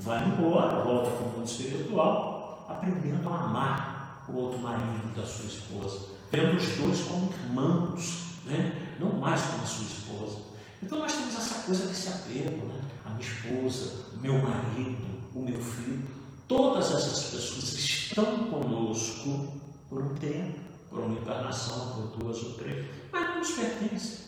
vai 0.00 0.24
embora, 0.26 0.82
volta 0.82 1.10
para 1.10 1.24
o 1.24 1.30
mundo 1.30 1.46
espiritual, 1.46 2.66
aprendendo 2.68 3.28
a 3.28 3.44
amar 3.44 4.24
o 4.28 4.36
outro 4.36 4.58
marido 4.58 5.14
da 5.14 5.24
sua 5.24 5.46
esposa, 5.46 6.08
vendo 6.32 6.56
os 6.56 6.76
dois 6.78 7.00
como 7.02 7.32
irmãos, 7.44 8.38
né? 8.44 8.96
não 8.98 9.12
mais 9.20 9.40
como 9.40 9.62
a 9.62 9.66
sua 9.66 9.86
esposa. 9.86 10.38
Então 10.82 10.98
nós 10.98 11.12
temos 11.12 11.36
essa 11.36 11.62
coisa 11.62 11.86
desse 11.86 12.08
apego, 12.08 12.66
né? 12.66 12.80
a 13.06 13.10
minha 13.10 13.20
esposa, 13.20 14.06
o 14.14 14.20
meu 14.20 14.34
marido, 14.34 14.96
o 15.32 15.42
meu 15.42 15.60
filho, 15.60 16.21
todas 16.52 16.94
essas 16.94 17.24
pessoas 17.30 17.72
estão 17.72 18.24
conosco 18.50 19.58
por 19.88 20.02
um 20.02 20.14
tempo, 20.16 20.60
por 20.90 21.00
uma 21.00 21.18
encarnação, 21.18 21.92
por 21.92 22.18
duas 22.18 22.42
ou 22.42 22.52
três, 22.54 22.84
mas 23.10 23.28
não 23.30 23.38
nos 23.38 23.50
pertencem. 23.52 24.18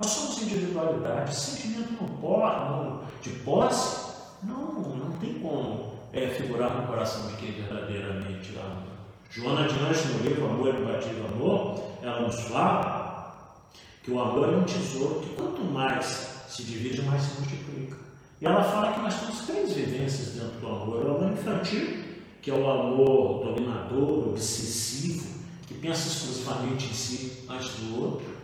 Nós 0.00 0.10
somos 0.10 0.42
individualidade, 0.42 1.34
sentimento 1.34 1.92
não 2.00 2.08
pode, 2.18 3.06
de 3.22 3.30
posse, 3.40 4.12
não, 4.42 4.72
não 4.72 5.12
tem 5.18 5.34
como 5.34 5.92
é, 6.12 6.28
figurar 6.28 6.80
no 6.80 6.86
coração 6.88 7.28
de 7.28 7.36
quem 7.36 7.52
verdadeiramente 7.52 8.56
ama. 8.56 8.82
Joana 9.30 9.68
de 9.68 9.78
Anjos, 9.78 10.16
no 10.16 10.28
livro 10.28 10.46
Amor 10.46 10.74
e 10.74 10.84
Batido 10.84 11.26
Amor, 11.26 11.80
ela 12.02 12.22
nos 12.22 12.40
fala 12.40 13.54
que 14.02 14.10
o 14.10 14.20
amor 14.20 14.52
é 14.52 14.56
um 14.56 14.64
tesouro 14.64 15.20
que 15.20 15.34
quanto 15.36 15.62
mais 15.62 16.44
se 16.48 16.64
divide, 16.64 17.02
mais 17.02 17.22
se 17.22 17.40
multiplica. 17.40 18.07
E 18.40 18.46
ela 18.46 18.62
fala 18.62 18.92
que 18.92 19.00
nós 19.00 19.18
temos 19.20 19.40
três 19.46 19.72
vivências 19.72 20.34
dentro 20.34 20.60
do 20.60 20.66
amor. 20.66 21.04
O 21.04 21.16
amor 21.16 21.32
infantil, 21.32 22.04
que 22.40 22.50
é 22.50 22.54
o 22.54 22.70
amor 22.70 23.44
dominador, 23.44 24.28
obsessivo, 24.28 25.26
que 25.66 25.74
pensa 25.74 26.08
exclusivamente 26.08 26.86
em 26.86 26.94
si 26.94 27.44
antes 27.48 27.70
do 27.70 28.00
outro. 28.00 28.38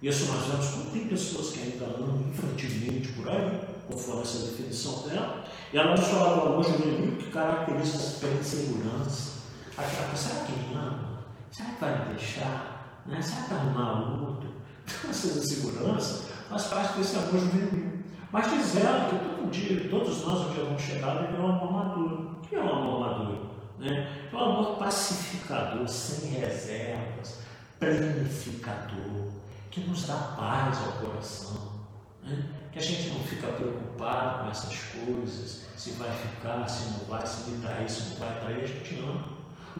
Isso 0.00 0.32
nós 0.32 0.46
vemos 0.46 0.66
como 0.68 0.90
tem 0.92 1.08
pessoas 1.08 1.50
que 1.50 1.62
ainda 1.62 1.84
amam 1.84 2.22
infantilmente 2.30 3.08
por 3.12 3.28
aí, 3.28 3.60
conforme 3.86 4.22
essa 4.22 4.46
definição 4.46 5.06
dela. 5.08 5.44
E 5.72 5.76
ela 5.78 5.94
nos 5.94 6.06
fala 6.06 6.40
do 6.40 6.46
amor 6.48 6.64
juvenil 6.64 7.16
que 7.16 7.30
caracteriza 7.30 8.18
pela 8.20 8.40
insegurança. 8.40 9.40
Aquela 9.76 10.08
coisa, 10.08 10.16
será 10.16 10.44
que 10.44 10.52
me 10.52 10.74
ama? 10.74 11.24
Será 11.50 11.68
que 11.70 11.80
vai 11.80 11.98
me 11.98 12.14
deixar? 12.14 13.02
Né? 13.04 13.20
Será 13.20 13.42
que 13.42 13.50
vai 13.50 13.58
arrumar 13.58 14.20
outro? 14.28 14.50
Então, 14.90 15.10
essas 15.10 15.36
inseguranças 15.36 16.22
faz 16.48 16.64
parte 16.64 16.98
desse 16.98 17.16
amor 17.16 17.38
juvenil. 17.38 17.89
Mas 18.32 18.48
diz 18.50 18.76
ela 18.76 19.08
que 19.08 19.18
todo 19.18 19.50
dia, 19.50 19.88
todos 19.90 20.24
nós 20.24 20.46
um 20.46 20.54
dia 20.54 20.64
vamos 20.64 20.82
chegar 20.82 21.16
a 21.16 21.22
viver 21.22 21.40
um 21.40 21.48
amor 21.48 21.72
maduro. 21.72 22.36
O 22.38 22.40
que 22.46 22.54
é 22.54 22.60
um 22.60 22.68
amor 22.68 23.00
maduro? 23.00 23.50
Né? 23.78 24.28
É 24.32 24.36
um 24.36 24.38
amor 24.38 24.78
pacificador, 24.78 25.88
sem 25.88 26.30
reservas, 26.30 27.40
planificador, 27.78 29.32
que 29.70 29.80
nos 29.80 30.06
dá 30.06 30.14
paz 30.14 30.78
ao 30.78 30.92
coração. 30.92 31.80
Né? 32.22 32.44
Que 32.70 32.78
a 32.78 32.82
gente 32.82 33.08
não 33.08 33.20
fica 33.20 33.48
preocupado 33.48 34.44
com 34.44 34.50
essas 34.50 34.78
coisas, 34.78 35.66
se 35.76 35.90
vai 35.92 36.10
ficar, 36.12 36.68
se 36.68 36.90
não 36.90 37.06
vai, 37.06 37.26
se 37.26 37.50
me 37.50 37.60
trair, 37.60 37.90
se 37.90 38.10
não 38.10 38.16
vai 38.16 38.40
trair, 38.40 38.62
a 38.62 38.66
gente 38.66 39.00
ama. 39.00 39.24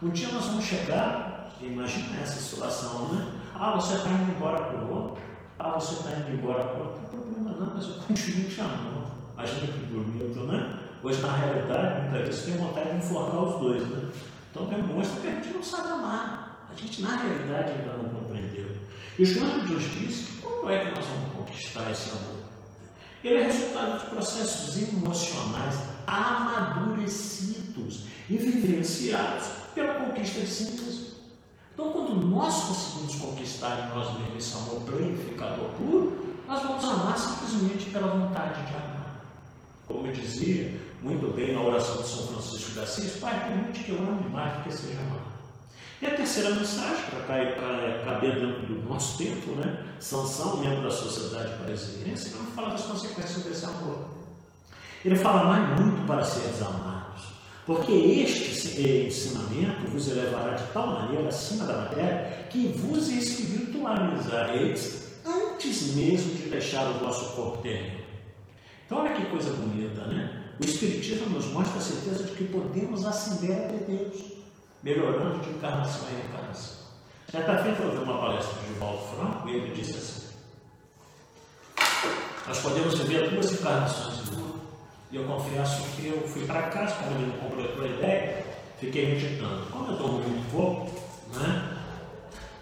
Um 0.03 0.09
dia 0.09 0.27
nós 0.29 0.45
vamos 0.47 0.65
chegar, 0.65 1.51
imagina 1.61 2.19
essa 2.21 2.41
situação, 2.41 3.09
né? 3.09 3.33
Ah, 3.55 3.75
você 3.75 3.95
está 3.95 4.09
indo 4.09 4.31
embora 4.35 4.61
para 4.63 4.83
o 4.83 4.93
outro, 4.93 5.23
ah, 5.59 5.69
você 5.69 5.93
está 5.93 6.11
indo 6.11 6.31
embora 6.31 6.63
para 6.65 6.83
o 6.83 6.87
outro, 6.87 7.30
não 7.61 7.73
mas 7.75 7.85
eu 7.87 7.93
continuo 7.95 8.49
te 8.49 8.59
amando. 8.61 9.11
Imagina 9.33 9.67
que 9.67 9.79
bonito, 9.85 10.39
né? 10.47 10.79
Hoje, 11.03 11.21
na 11.21 11.35
realidade, 11.35 12.01
muitas 12.01 12.27
vezes 12.27 12.43
tem 12.45 12.57
vontade 12.57 12.91
de 12.91 12.97
enforcar 12.97 13.43
os 13.43 13.59
dois, 13.59 13.87
né? 13.87 14.11
Então 14.51 14.65
demonstra 14.65 15.21
que 15.21 15.27
a 15.27 15.31
gente 15.31 15.53
não 15.53 15.63
sabe 15.63 15.89
amar. 15.89 16.67
A 16.71 16.75
gente, 16.75 17.01
na 17.01 17.15
realidade, 17.15 17.71
ainda 17.71 17.97
não 17.97 18.09
compreendeu. 18.09 18.67
E 19.17 19.25
João 19.25 19.65
disse 19.65 20.23
que 20.25 20.41
como 20.41 20.69
é 20.69 20.85
que 20.85 20.95
nós 20.95 21.05
vamos 21.05 21.33
conquistar 21.33 21.89
esse 21.91 22.11
amor? 22.11 22.41
Ele 23.23 23.35
é 23.35 23.43
resultado 23.43 23.99
de 23.99 24.05
processos 24.09 24.81
emocionais 24.81 25.75
amadurecidos 26.07 28.05
e 28.29 28.37
vivenciados 28.37 29.47
pela 29.75 29.95
conquista 29.95 30.39
de. 30.39 31.11
Então, 31.73 31.91
quando 31.91 32.15
nós 32.27 32.63
conseguimos 32.63 33.15
conquistar 33.15 33.87
em 33.87 33.89
nós 33.95 34.19
mesmos 34.19 34.37
esse 34.37 34.55
amor 34.57 34.81
planificador 34.81 35.69
puro, 35.77 36.30
nós 36.51 36.63
vamos 36.63 36.83
amar 36.83 37.17
simplesmente 37.17 37.89
pela 37.91 38.07
vontade 38.07 38.65
de 38.65 38.75
amar. 38.75 39.23
Como 39.87 40.07
eu 40.07 40.11
dizia 40.11 40.77
muito 41.01 41.33
bem 41.33 41.55
na 41.55 41.61
oração 41.61 42.01
de 42.01 42.09
São 42.09 42.27
Francisco 42.27 42.71
de 42.71 42.81
Assis, 42.81 43.13
Pai, 43.21 43.47
permite 43.47 43.85
que 43.85 43.91
eu 43.91 43.99
ame 43.99 44.27
mais 44.29 44.57
do 44.57 44.63
que 44.63 44.73
seja 44.73 44.99
amado. 44.99 45.31
E 46.01 46.07
a 46.07 46.13
terceira 46.13 46.49
mensagem, 46.49 47.05
para 47.05 47.21
caber 48.03 48.37
dentro 48.37 48.65
do 48.65 48.89
nosso 48.89 49.17
tempo, 49.17 49.51
né? 49.51 49.85
Sansão, 49.97 50.57
membro 50.57 50.83
da 50.83 50.91
Sociedade 50.91 51.57
Parisiense, 51.57 52.31
vai 52.31 52.45
falar 52.53 52.71
das 52.71 52.81
consequências 52.81 53.45
desse 53.45 53.63
amor. 53.63 54.09
Ele 55.05 55.15
fala 55.15 55.45
mais 55.45 55.79
muito 55.79 56.05
para 56.05 56.25
seres 56.25 56.61
amados, 56.61 57.27
porque 57.65 57.93
este 57.93 59.07
ensinamento 59.07 59.87
vos 59.87 60.09
elevará 60.09 60.55
de 60.55 60.65
tal 60.73 60.87
maneira 60.87 61.29
acima 61.29 61.65
da 61.65 61.77
matéria 61.77 62.45
que 62.49 62.67
vos 62.67 63.07
espiritualizareis 63.07 65.10
antes 65.61 65.95
mesmo 65.95 66.33
de 66.33 66.49
deixar 66.49 66.89
o 66.89 66.93
vosso 66.93 67.35
corpo 67.35 67.59
terreno. 67.59 68.01
Então, 68.85 68.99
olha 68.99 69.13
que 69.13 69.25
coisa 69.27 69.53
bonita, 69.53 70.05
né? 70.07 70.53
O 70.59 70.65
Espiritismo 70.65 71.29
nos 71.29 71.45
mostra 71.45 71.77
a 71.77 71.81
certeza 71.81 72.23
de 72.23 72.31
que 72.31 72.45
podemos 72.45 73.05
ascender 73.05 73.51
até 73.51 73.77
Deus 73.77 74.33
melhorando 74.83 75.39
de 75.39 75.51
encarnação 75.51 76.07
em 76.09 76.27
encarnação. 76.27 76.81
Certa 77.29 77.63
feita 77.63 77.81
eu 77.81 77.89
ouvi 77.91 78.03
uma 78.03 78.17
palestra 78.17 78.55
de 78.67 78.73
Valdo 78.73 79.03
Franco 79.15 79.47
e 79.47 79.55
ele 79.55 79.73
disse 79.73 79.97
assim: 79.97 80.33
Nós 82.47 82.59
podemos 82.59 82.99
viver 82.99 83.29
duas 83.29 83.51
encarnações 83.53 84.25
de 84.25 84.35
uma. 84.35 84.51
E 85.11 85.15
eu 85.15 85.25
confesso 85.25 85.83
que 85.95 86.07
eu 86.07 86.27
fui 86.27 86.45
para 86.45 86.63
casa, 86.63 86.95
como 86.95 87.19
ele 87.19 87.37
completou 87.39 87.83
a 87.83 87.87
ideia, 87.87 88.45
fiquei 88.79 89.13
meditando. 89.13 89.65
Como 89.71 89.87
eu 89.87 89.93
estou 89.93 90.11
muito 90.11 90.51
pouco, 90.51 90.91
né? 91.37 91.70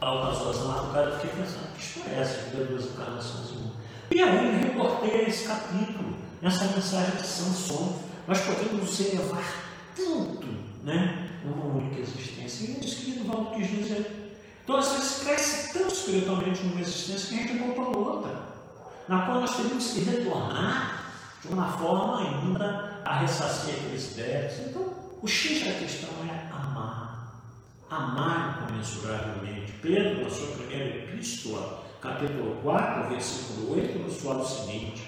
Altas 0.02 0.42
horas 0.42 0.58
da 0.60 0.66
madrugada, 0.66 1.20
fiquei 1.20 1.44
pensando: 1.44 1.74
que 1.74 1.82
história 1.82 2.16
é 2.16 2.22
essa? 2.22 2.50
Viver 2.50 2.68
duas 2.68 2.86
encarnações 2.86 3.52
em 3.52 3.58
uma. 3.58 3.72
E 4.12 4.22
aí 4.22 4.62
reportei 4.62 5.26
esse 5.28 5.48
capítulo, 5.48 6.16
nessa 6.42 6.66
mensagem 6.66 7.16
de 7.16 7.28
Sansão. 7.28 8.00
Nós 8.28 8.40
podemos 8.42 8.82
nos 8.82 9.00
elevar 9.00 9.44
tanto, 9.96 10.48
né? 10.84 11.30
uma 11.44 11.66
única 11.66 12.00
existência. 12.00 12.66
E 12.66 12.76
é 12.76 12.80
isso 12.80 13.06
que 13.06 13.12
Divaldo 13.12 13.52
quis 13.56 13.68
dizer. 13.68 14.36
Então, 14.64 14.78
às 14.78 14.92
vezes, 14.92 15.24
cresce 15.24 15.74
tanto 15.74 15.94
espiritualmente 15.94 16.64
numa 16.64 16.82
existência 16.82 17.30
que 17.30 17.44
a 17.44 17.48
gente 17.48 17.58
volta 17.58 17.82
a 17.82 17.98
outra, 17.98 18.42
na 19.08 19.26
qual 19.26 19.42
nós 19.42 19.56
temos 19.56 19.92
que 19.92 20.02
retornar 20.02 21.12
de 21.42 21.54
uma 21.54 21.72
forma 21.72 22.20
ainda 22.20 23.02
a 23.04 23.18
ressarcir 23.20 23.76
aqueles 23.76 24.14
débitos. 24.16 24.68
Então, 24.68 24.94
o 25.22 25.28
X 25.28 25.66
da 25.66 25.72
questão 25.74 26.10
é 26.28 26.54
amar. 26.54 27.09
Amar 27.90 28.64
incomensuravelmente. 28.64 29.72
Pedro, 29.82 30.24
na 30.24 30.30
sua 30.30 30.56
primeira 30.56 30.98
epístola, 30.98 31.84
capítulo 32.02 32.58
4, 32.62 33.10
versículo 33.10 33.74
8, 33.74 34.00
nos 34.00 34.22
fala 34.22 34.42
o 34.42 34.48
seguinte: 34.48 35.08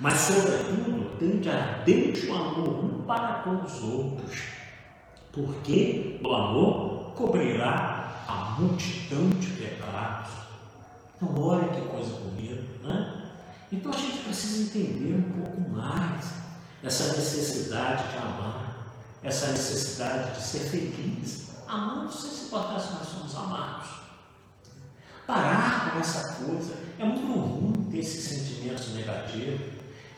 Mas, 0.00 0.14
sobretudo, 0.14 1.16
tende 1.18 1.48
ardente 1.48 2.26
o 2.26 2.34
amor 2.34 2.84
um 2.84 3.02
para 3.02 3.42
com 3.42 3.64
os 3.64 3.82
outros 3.82 4.62
porque 5.32 6.20
o 6.22 6.30
amor 6.30 7.12
cobrirá 7.16 8.24
a 8.28 8.60
multidão 8.60 9.30
de 9.30 9.46
pecados. 9.48 10.30
Então, 11.16 11.40
olha 11.40 11.68
que 11.68 11.80
coisa 11.88 12.14
bonita, 12.16 12.86
né? 12.86 13.30
Então 13.72 13.90
a 13.90 13.96
gente 13.96 14.18
precisa 14.24 14.64
entender 14.64 15.14
um 15.14 15.42
pouco 15.42 15.70
mais 15.70 16.34
essa 16.82 17.16
necessidade 17.16 18.10
de 18.12 18.18
amar, 18.18 18.92
essa 19.22 19.46
necessidade 19.52 20.36
de 20.36 20.42
ser 20.42 20.58
feliz, 20.68 21.51
amando 21.72 22.12
sem 22.12 22.30
se 22.30 22.44
importar 22.44 22.78
se 22.78 22.92
nós 22.92 23.08
somos 23.08 23.34
amados. 23.34 23.88
Parar 25.26 25.92
com 25.92 26.00
essa 26.00 26.44
coisa 26.44 26.76
é 26.98 27.04
muito 27.04 27.26
ruim 27.26 27.72
ter 27.90 27.98
esses 27.98 28.24
sentimentos 28.24 28.94
negativos. 28.94 29.60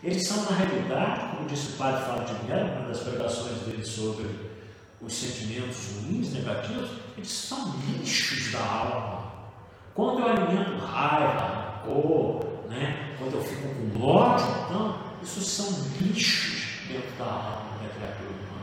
Eles 0.03 0.27
são, 0.27 0.45
na 0.45 0.57
realidade, 0.57 1.37
como 1.37 1.49
disse 1.49 1.73
o 1.73 1.77
padre 1.77 2.05
Fábio 2.05 2.27
de 2.27 2.45
Mello, 2.45 2.73
uma 2.79 2.88
das 2.88 3.01
pregações 3.01 3.59
dele 3.62 3.85
sobre 3.85 4.29
os 5.01 5.14
sentimentos 5.14 5.77
ruins, 6.03 6.33
negativos, 6.33 6.90
eles 7.17 7.31
são 7.31 7.75
lixos 7.87 8.53
da 8.53 8.61
alma. 8.61 9.33
Quando 9.95 10.21
eu 10.21 10.29
alimento 10.29 10.85
raiva, 10.85 11.83
rancor, 11.85 12.45
né? 12.69 13.14
quando 13.19 13.35
eu 13.35 13.45
fico 13.45 13.69
com 13.69 14.05
ódio, 14.05 14.47
então, 14.67 14.99
isso 15.23 15.40
são 15.40 15.67
lixos 16.01 16.88
dentro 16.88 17.11
da 17.17 17.25
alma 17.25 17.79
da 17.83 17.88
criatura. 17.95 18.54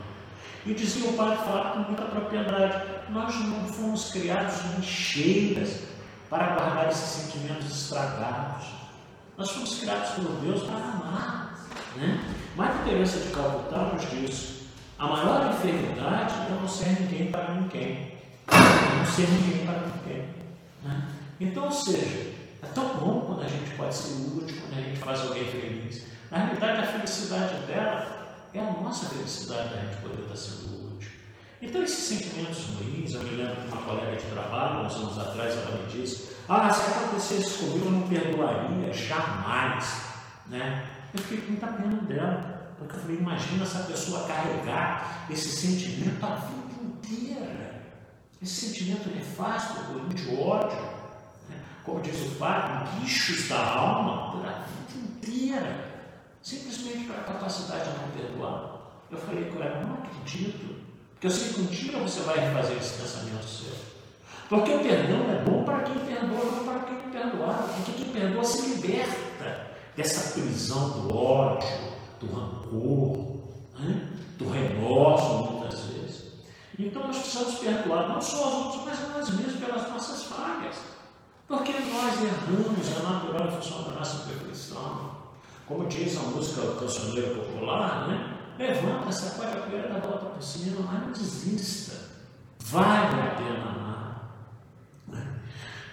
E 0.66 0.74
dizia 0.74 1.10
o 1.10 1.14
padre 1.14 1.38
falar 1.38 1.72
com 1.72 1.80
muita 1.80 2.04
propriedade: 2.04 2.84
nós 3.10 3.36
não 3.36 3.66
fomos 3.66 4.12
criados 4.12 4.62
lixeiras 4.78 5.82
para 6.30 6.56
guardar 6.56 6.90
esses 6.90 7.10
sentimentos 7.10 7.72
estragados. 7.72 8.68
Nós 9.38 9.50
fomos 9.50 9.80
criados 9.80 10.10
por 10.12 10.32
Deus 10.42 10.64
para 10.64 10.76
amar. 10.76 11.68
Né? 11.96 12.24
Madre 12.56 12.84
Teresa 12.84 13.20
de 13.20 13.34
Calcutá 13.34 13.78
nos 13.94 14.10
diz: 14.12 14.62
a 15.00 15.08
maior 15.08 15.52
enfermidade 15.52 16.34
é 16.36 16.58
não 16.60 16.68
ser 16.68 17.02
ninguém 17.02 17.32
para 17.32 17.56
ninguém. 17.56 18.14
Não 18.48 19.06
ser 19.06 19.28
ninguém 19.30 19.66
para 19.66 19.80
ninguém. 19.88 20.30
Né? 20.84 21.08
Então, 21.40 21.66
ou 21.66 21.72
seja, 21.72 22.34
é 22.62 22.68
tão 22.76 22.88
bom 22.98 23.22
quando 23.22 23.42
a 23.42 23.48
gente 23.48 23.72
pode 23.76 23.96
ser 23.96 24.14
útil, 24.38 24.62
quando 24.62 24.78
a 24.78 24.82
gente 24.84 25.00
faz 25.00 25.22
alguém 25.22 25.46
feliz. 25.46 26.06
Na 26.30 26.38
realidade, 26.38 26.82
a 26.82 26.88
felicidade 26.88 27.56
dela 27.66 28.21
é 28.54 28.60
a 28.60 28.72
nossa 28.82 29.08
felicidade 29.10 29.70
da 29.70 29.82
gente 29.82 30.02
poder 30.02 30.22
estar 30.24 30.36
sendo 30.36 30.96
útil. 30.96 31.12
Então, 31.62 31.84
esses 31.84 32.06
sentimentos 32.06 32.66
ruins, 32.76 33.14
eu 33.14 33.24
me 33.24 33.36
lembro 33.36 33.62
de 33.62 33.68
uma 33.68 33.82
colega 33.84 34.16
de 34.16 34.26
trabalho, 34.26 34.86
uns 34.86 34.96
anos 34.96 35.18
atrás, 35.18 35.56
ela 35.56 35.78
me 35.78 35.92
disse: 35.92 36.36
Ah, 36.50 36.72
se 36.72 36.92
acontecesse 36.92 37.60
comigo, 37.60 37.86
eu 37.86 37.92
não 37.92 38.08
perdoaria, 38.08 38.94
jamais. 38.94 40.02
Né? 40.48 40.90
Eu 41.14 41.20
fiquei 41.22 41.42
com 41.42 41.52
muita 41.52 41.68
pena 41.68 42.02
dela, 42.02 42.74
porque 42.78 42.96
eu 42.96 43.00
falei: 43.00 43.18
imagina 43.18 43.64
essa 43.64 43.84
pessoa 43.84 44.28
carregar 44.28 45.28
esse 45.30 45.50
sentimento 45.50 46.26
a 46.26 46.36
vida 46.36 46.84
inteira. 46.84 47.82
Esse 48.42 48.68
sentimento 48.68 49.08
nefasto, 49.10 49.76
de 50.10 50.36
ódio 50.36 51.02
como 51.84 52.00
diz 52.02 52.22
o 52.22 52.36
padre, 52.36 52.90
bichos 53.00 53.48
da 53.48 53.60
alma 53.60 54.32
por 54.32 54.46
a 54.46 54.66
vida 54.66 55.08
inteira, 55.08 55.91
simplesmente 56.42 57.06
pela 57.06 57.24
capacidade 57.24 57.90
de 57.90 58.00
não 58.00 58.10
perdoar. 58.10 58.82
Eu 59.10 59.18
falei 59.18 59.46
com 59.46 59.62
ela, 59.62 59.84
não 59.84 59.94
acredito, 59.96 60.76
porque 61.12 61.28
eu 61.28 61.32
sei 61.32 61.54
que 61.54 61.62
um 61.62 61.66
dia 61.66 62.00
você 62.00 62.22
vai 62.22 62.40
refazer 62.40 62.78
esse 62.78 63.02
pensamento 63.02 63.46
seu. 63.46 63.76
Porque 64.50 64.72
o 64.74 64.80
perdão 64.80 65.30
é 65.30 65.44
bom 65.44 65.64
para 65.64 65.84
quem 65.84 65.96
perdoa, 66.00 66.46
não 66.46 66.64
para 66.66 66.80
quem 66.80 67.10
perdoa. 67.12 67.54
Porque 67.54 67.92
quem 68.04 68.12
perdoa 68.12 68.44
se 68.44 68.70
liberta 68.70 69.72
dessa 69.96 70.34
prisão 70.34 70.90
do 70.90 71.16
ódio, 71.16 71.70
do 72.20 72.28
rancor, 72.28 73.38
né? 73.80 74.10
do 74.38 74.50
remorso, 74.50 75.52
muitas 75.52 75.80
vezes. 75.82 76.24
Então 76.78 77.08
nós 77.08 77.18
precisamos 77.18 77.60
perdoar 77.60 78.10
não 78.10 78.22
só 78.22 78.48
os 78.48 78.66
outros, 78.66 78.86
mas 78.86 79.00
nós 79.16 79.30
mesmos 79.30 79.64
pelas 79.64 79.90
nossas 79.90 80.24
falhas. 80.24 80.76
Porque 81.48 81.74
nós 81.74 82.22
erramos, 82.22 82.98
é 82.98 83.04
natural 83.04 83.48
em 83.48 83.52
função 83.52 83.84
da 83.84 83.92
nossa 83.92 84.28
perfeição. 84.28 85.21
Como 85.68 85.88
diz 85.88 86.18
a 86.18 86.22
música 86.22 86.62
cancioneira 86.80 87.36
popular, 87.36 88.08
né? 88.08 88.38
Levanta, 88.58 89.12
sacode 89.12 89.58
a 89.58 89.62
poeira 89.62 89.90
da 89.90 90.00
volta 90.00 90.26
por 90.26 90.44
cima, 90.44 90.82
mas 90.82 91.02
não 91.02 91.12
desista. 91.12 91.96
Vale 92.60 93.22
a 93.22 93.36
pena 93.36 93.72
amar. 93.72 94.36
Né? 95.08 95.42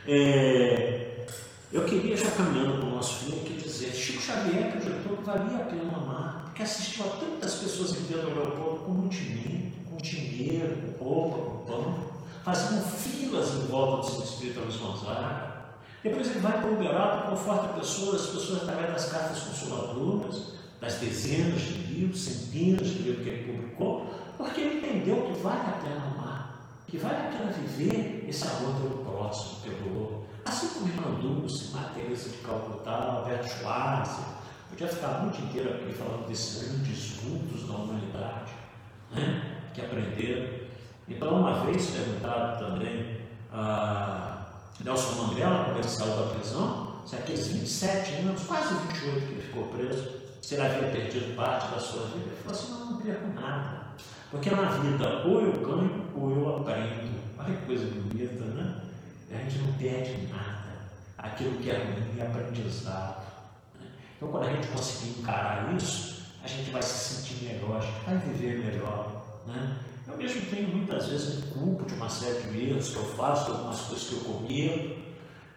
É, 0.07 1.27
eu 1.73 1.85
queria, 1.85 2.17
já 2.17 2.31
caminhando 2.31 2.79
para 2.79 2.89
o 2.89 2.95
nosso 2.95 3.25
fim, 3.25 3.41
aqui 3.41 3.55
dizer: 3.55 3.93
Chico 3.93 4.23
Xavier 4.23 4.69
acreditou 4.69 5.17
que 5.17 5.23
valia 5.23 5.57
a 5.57 5.65
pena 5.65 5.97
amar, 5.97 6.43
porque 6.45 6.63
assistiu 6.63 7.05
a 7.05 7.09
tantas 7.09 7.55
pessoas 7.57 7.93
em 7.93 8.05
Pedro 8.05 8.35
Leopoldo 8.35 8.81
com 8.85 8.93
mantimento, 8.93 9.79
com 9.89 9.97
dinheiro, 9.97 10.95
com 10.99 11.05
roupa, 11.05 11.37
com 11.37 11.65
pão, 11.65 11.99
faziam 12.45 12.83
filas 12.83 13.55
em 13.55 13.67
volta 13.67 14.03
do 14.03 14.15
Santo 14.15 14.29
Espírito 14.29 14.61
Gonzaga. 14.61 15.58
Depois 16.03 16.31
ele 16.31 16.39
vai 16.41 16.61
para 16.61 17.31
conforta 17.31 17.69
pessoas, 17.79 18.23
as 18.23 18.27
pessoas 18.29 18.63
através 18.63 18.93
das 18.93 19.13
cartas 19.13 19.41
consoladoras, 19.41 20.53
das 20.81 20.95
dezenas 20.95 21.61
de 21.61 21.73
livros, 21.73 22.21
centenas 22.21 22.89
de 22.89 22.99
livros 23.03 23.25
que 23.25 23.31
ele 23.31 23.53
publicou, 23.53 24.07
porque 24.37 24.61
ele 24.61 24.79
entendeu 24.79 25.23
que 25.27 25.41
vale 25.41 25.61
a 25.61 25.73
pena 25.83 26.03
amar, 26.15 26.61
que 26.87 26.97
vale 26.99 27.17
a 27.17 27.31
pena 27.31 27.51
viver 27.53 28.25
esse 28.29 28.47
amor 28.47 28.75
pelo 28.81 29.05
próximo, 29.05 29.61
pelo 29.63 30.01
outro. 30.01 30.25
Assim 30.45 30.69
como 30.69 30.89
Irmã 30.89 31.21
Dulce, 31.21 31.77
Teresa 31.95 32.31
de 32.31 32.39
Calcutá, 32.39 32.93
Alberto 32.93 33.49
Schwarzer, 33.49 34.25
podia 34.71 34.89
ficar 34.89 35.09
a 35.09 35.23
noite 35.23 35.43
inteira 35.43 35.75
aqui 35.75 35.93
falando 35.93 36.29
desses 36.29 36.69
grandes 36.69 37.17
vultos 37.17 37.67
da 37.67 37.75
humanidade, 37.75 38.53
né? 39.11 39.63
que 39.75 39.81
aprenderam. 39.81 40.69
Então, 41.09 41.41
uma 41.41 41.65
vez 41.65 41.91
perguntado 41.91 42.65
também 42.65 43.19
a 43.53 44.38
Nelson 44.85 45.23
Mandela, 45.23 45.83
saiu 45.83 46.17
da 46.17 46.35
prisão, 46.35 47.03
se 47.05 47.17
aqueles 47.17 47.49
27 47.49 48.13
anos, 48.17 48.43
quase 48.45 48.75
28 48.75 49.27
que 49.27 49.33
ele 49.33 49.43
ficou 49.43 49.65
preso, 49.69 50.09
se 50.43 50.55
ele 50.55 50.67
havia 50.67 50.89
perdido 50.91 51.35
parte 51.35 51.71
da 51.75 51.81
sua 51.81 52.07
vida, 52.07 52.27
ele 52.27 52.37
falou 52.43 52.59
assim: 52.59 52.73
não, 52.73 52.93
não 52.93 53.01
perco 53.01 53.27
nada. 53.41 53.79
Porque 54.31 54.51
na 54.51 54.71
vida, 54.71 55.27
ou 55.27 55.41
eu 55.41 55.53
ganho, 55.53 56.07
ou 56.15 56.31
eu 56.31 56.57
aprendo. 56.59 57.19
Olha 57.39 57.57
que 57.57 57.67
coisa 57.67 57.87
bonita, 57.87 58.45
né? 58.45 58.83
A 59.31 59.37
gente 59.37 59.59
não 59.59 59.73
perde 59.75 60.27
nada. 60.29 60.69
Aquilo 61.17 61.59
que 61.59 61.71
é 61.71 61.79
ruim 61.79 62.19
é 62.19 62.23
aprendizado. 62.23 63.25
Né? 63.81 63.87
Então, 64.17 64.31
quando 64.31 64.45
a 64.45 64.53
gente 64.53 64.69
conseguir 64.69 65.21
encarar 65.21 65.75
isso, 65.75 66.25
a 66.43 66.47
gente 66.47 66.71
vai 66.71 66.83
se 66.83 67.15
sentir 67.15 67.45
melhor, 67.45 67.79
a 67.79 67.81
gente 67.81 68.05
vai 68.05 68.19
viver 68.19 68.59
melhor. 68.59 69.25
Né? 69.47 69.77
Eu 70.09 70.17
mesmo 70.17 70.41
tenho 70.51 70.69
muitas 70.69 71.07
vezes 71.07 71.45
me 71.45 71.51
culpo 71.53 71.85
de 71.85 71.95
uma 71.95 72.09
série 72.09 72.41
de 72.41 72.71
erros 72.71 72.89
que 72.89 72.97
eu 72.97 73.05
faço, 73.05 73.45
de 73.45 73.51
algumas 73.51 73.81
coisas 73.83 74.09
que 74.09 74.15
eu 74.15 74.21
cometo. 74.21 74.99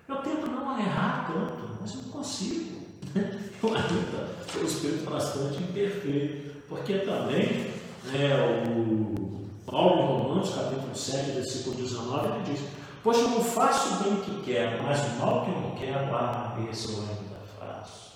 Eu 0.09 0.15
tento 0.17 0.47
não 0.47 0.77
errar 0.77 1.31
tanto, 1.31 1.77
mas 1.79 1.95
não 1.95 2.03
consigo. 2.03 2.81
Eu 3.63 3.75
ainda 3.75 4.27
sou 4.51 4.63
um 4.63 4.65
espírito 4.65 5.09
bastante 5.09 5.61
imperfeito, 5.61 6.63
porque 6.67 6.97
também 6.99 7.71
né, 8.05 8.65
o 8.75 9.47
Paulo 9.69 10.01
em 10.01 10.07
Romanos, 10.07 10.49
capítulo 10.55 10.95
7, 10.95 11.31
versículo 11.31 11.75
19, 11.75 12.27
ele 12.27 12.43
diz: 12.43 12.61
Pois 13.03 13.19
eu 13.19 13.29
não 13.29 13.43
faço 13.43 13.93
o 13.93 14.03
bem 14.03 14.15
que 14.21 14.41
quero, 14.41 14.81
mas 14.83 14.99
o 14.99 15.09
mal 15.19 15.45
que 15.45 15.51
eu 15.51 15.61
não 15.61 15.71
quero, 15.75 16.15
ah, 16.15 16.57
esse 16.71 16.91
eu 16.91 16.99
ainda 17.01 17.37
faço. 17.59 18.13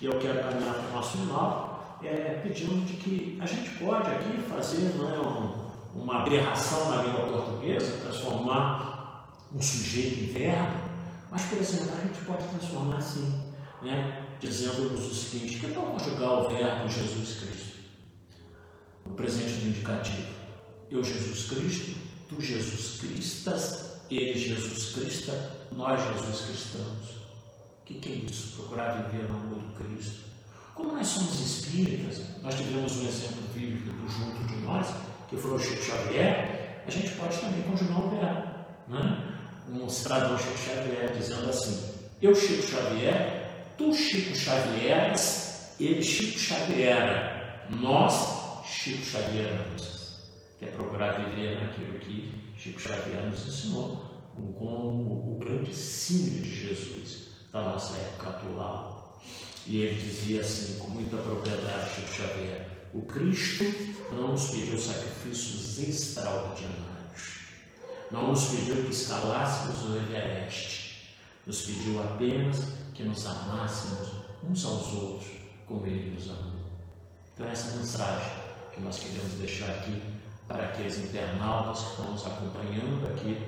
E 0.00 0.06
eu 0.06 0.18
quero 0.18 0.42
caminhar 0.42 0.74
para 0.74 0.88
o 0.88 0.92
nosso 0.94 1.18
final 1.18 1.71
é, 2.04 2.40
pedindo 2.42 2.84
de 2.84 2.94
que 2.94 3.38
a 3.40 3.46
gente 3.46 3.70
pode 3.78 4.10
aqui 4.10 4.38
fazer 4.48 4.92
é, 4.98 5.18
um, 5.20 5.70
uma 5.94 6.22
aberração 6.22 6.90
na 6.90 7.02
língua 7.02 7.26
portuguesa, 7.26 7.98
transformar 8.02 9.28
um 9.54 9.60
sujeito 9.60 10.20
em 10.20 10.32
verbo, 10.32 10.80
mas, 11.30 11.42
por 11.42 11.58
exemplo, 11.58 11.92
a 11.96 12.06
gente 12.06 12.24
pode 12.24 12.46
transformar 12.48 12.96
assim, 12.96 13.42
né, 13.82 14.26
dizendo-nos 14.40 15.10
o 15.10 15.14
seguinte: 15.14 15.58
que 15.58 15.72
tal 15.72 15.84
conjugar 15.84 16.44
o 16.44 16.48
verbo 16.48 16.88
Jesus 16.88 17.40
Cristo? 17.40 17.72
O 19.06 19.10
presente 19.10 19.60
do 19.60 19.68
indicativo. 19.68 20.42
Eu, 20.90 21.02
Jesus 21.02 21.48
Cristo, 21.48 21.98
tu, 22.28 22.40
Jesus 22.40 23.00
Cristas, 23.00 24.02
ele, 24.10 24.38
Jesus 24.38 24.94
Crista, 24.94 25.50
nós, 25.72 26.00
Jesus 26.00 26.46
Cristãos. 26.46 27.22
O 27.80 27.84
que, 27.84 27.94
que 27.94 28.12
é 28.12 28.14
isso? 28.16 28.56
Procurar 28.56 29.02
viver 29.02 29.28
no 29.28 29.36
amor 29.36 29.58
do 29.58 29.72
Cristo 29.72 30.31
como 30.74 30.92
nós 30.92 31.06
somos 31.06 31.40
espíritas, 31.40 32.22
nós 32.42 32.54
tivemos 32.54 32.96
um 32.96 33.06
exemplo 33.06 33.42
bíblico 33.54 34.08
junto 34.08 34.44
de 34.44 34.56
nós, 34.64 34.88
que 35.28 35.36
foi 35.36 35.52
o 35.52 35.58
Chico 35.58 35.82
Xavier, 35.82 36.82
a 36.86 36.90
gente 36.90 37.10
pode 37.12 37.38
também 37.38 37.62
conjugar 37.62 38.04
o 38.04 38.10
verbo. 38.10 38.48
Né? 38.88 39.38
Um 39.68 39.88
cidadão 39.88 40.36
Chico 40.36 40.58
Xavier 40.58 41.12
dizendo 41.16 41.48
assim: 41.48 41.94
Eu, 42.20 42.34
Chico 42.34 42.62
Xavier, 42.62 43.42
tu, 43.78 43.94
Chico 43.94 44.34
Xavieras, 44.34 45.74
ele, 45.78 46.02
Chico 46.02 46.38
Xavier, 46.38 47.66
nós, 47.70 48.64
Chico 48.66 49.04
Xavieramos. 49.04 50.20
Que 50.58 50.66
é 50.66 50.68
procurar 50.68 51.12
viver 51.12 51.60
naquilo 51.60 51.98
que 51.98 52.52
Chico 52.56 52.80
Xavier 52.80 53.26
nos 53.26 53.46
ensinou, 53.46 54.12
como 54.58 55.34
o 55.34 55.38
grande 55.38 55.74
símbolo 55.74 56.42
de 56.42 56.68
Jesus 56.68 57.28
da 57.52 57.62
nossa 57.62 57.96
época 57.96 58.30
atual. 58.30 58.91
E 59.66 59.82
ele 59.82 60.00
dizia 60.00 60.40
assim, 60.40 60.78
com 60.78 60.88
muita 60.88 61.16
propriedade, 61.16 61.94
Chico 61.94 62.12
Xavier: 62.12 62.68
o 62.92 63.02
Cristo 63.02 63.64
não 64.12 64.32
nos 64.32 64.50
pediu 64.50 64.78
sacrifícios 64.78 65.78
extraordinários, 65.78 67.38
não 68.10 68.28
nos 68.28 68.44
pediu 68.46 68.84
que 68.84 68.90
escalássemos 68.90 69.88
o 69.88 69.96
Everest, 69.96 71.16
nos 71.46 71.62
pediu 71.62 72.02
apenas 72.02 72.58
que 72.92 73.04
nos 73.04 73.24
amássemos 73.24 74.08
uns 74.42 74.64
aos 74.64 74.92
outros 74.94 75.30
como 75.66 75.86
ele 75.86 76.10
nos 76.10 76.28
amou. 76.28 76.62
Então, 77.32 77.48
essa 77.48 77.76
mensagem 77.76 78.32
que 78.74 78.80
nós 78.80 78.98
queremos 78.98 79.32
deixar 79.34 79.70
aqui 79.70 80.02
para 80.48 80.64
aqueles 80.64 80.98
internautas 80.98 81.82
que 81.82 81.90
estão 81.90 82.10
nos 82.12 82.26
acompanhando 82.26 83.06
aqui 83.06 83.38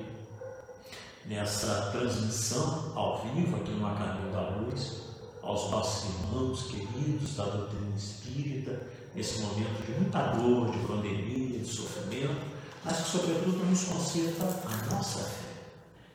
nessa 1.26 1.90
transmissão 1.90 2.92
ao 2.96 3.22
vivo 3.24 3.56
aqui 3.56 3.72
no 3.72 3.94
Caminho 3.94 4.32
da 4.32 4.50
Luz 4.50 5.03
aos 5.44 5.70
nossos 5.70 6.10
irmãos 6.10 6.62
queridos 6.64 7.36
da 7.36 7.44
doutrina 7.44 7.96
espírita, 7.96 8.80
nesse 9.14 9.40
momento 9.40 9.86
de 9.86 9.92
muita 9.92 10.22
dor, 10.32 10.70
de 10.70 10.78
pandemia, 10.86 11.58
de 11.58 11.66
sofrimento 11.66 12.54
mas 12.84 12.98
que, 12.98 13.10
sobretudo, 13.10 13.64
nos 13.64 13.84
concita 13.84 14.44
a 14.44 14.94
nossa 14.94 15.20
fé, 15.20 15.44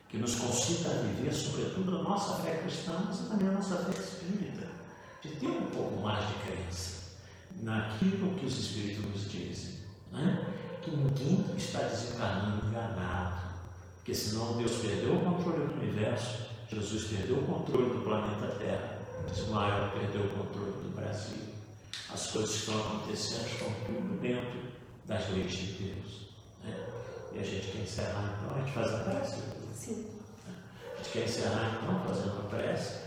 que 0.08 0.18
nos 0.18 0.36
concita 0.36 0.88
a 0.88 1.02
viver, 1.02 1.32
sobretudo, 1.32 1.98
a 1.98 2.02
nossa 2.02 2.34
fé 2.42 2.58
cristã, 2.58 2.92
mas 3.06 3.18
também 3.18 3.48
a 3.48 3.52
nossa 3.52 3.76
fé 3.76 4.00
espírita, 4.00 4.68
de 5.20 5.30
ter 5.30 5.48
um 5.48 5.66
pouco 5.66 6.00
mais 6.00 6.28
de 6.28 6.34
crença 6.34 7.00
naquilo 7.60 8.38
que 8.38 8.46
os 8.46 8.56
Espíritos 8.58 9.04
nos 9.04 9.30
dizem, 9.30 9.80
né? 10.12 10.46
que 10.80 10.90
ninguém 10.92 11.44
está 11.58 11.80
desencarnando 11.80 12.68
enganado, 12.68 13.50
porque 13.96 14.14
senão 14.14 14.56
Deus 14.56 14.76
perdeu 14.76 15.16
o 15.16 15.20
controle 15.20 15.66
do 15.66 15.74
universo, 15.74 16.46
Jesus 16.70 17.04
perdeu 17.08 17.38
o 17.38 17.42
controle 17.42 17.90
do 17.90 18.04
planeta 18.04 18.46
Terra, 18.58 18.99
Ismael 19.32 19.90
perdeu 19.92 20.22
o 20.22 20.28
controle 20.30 20.72
do 20.72 20.94
Brasil. 20.94 21.50
As 22.12 22.26
coisas 22.28 22.50
que 22.50 22.56
estão 22.58 22.80
acontecendo 22.80 23.46
estão 23.46 23.68
tudo 23.86 24.20
dentro 24.20 24.60
das 25.06 25.28
leis 25.30 25.52
de 25.52 25.66
Deus. 25.72 26.28
Né? 26.64 26.76
E 27.32 27.38
a 27.38 27.42
gente 27.42 27.72
quer 27.72 27.82
encerrar 27.82 28.38
então, 28.38 28.56
a 28.56 28.60
gente 28.60 28.72
faz 28.72 28.94
a 28.94 28.98
prece. 28.98 29.42
Sim. 29.74 30.06
A 30.94 30.96
gente 30.98 31.10
quer 31.12 31.24
encerrar 31.24 31.80
então 31.82 32.04
fazendo 32.06 32.40
a 32.40 32.48
prece, 32.48 32.98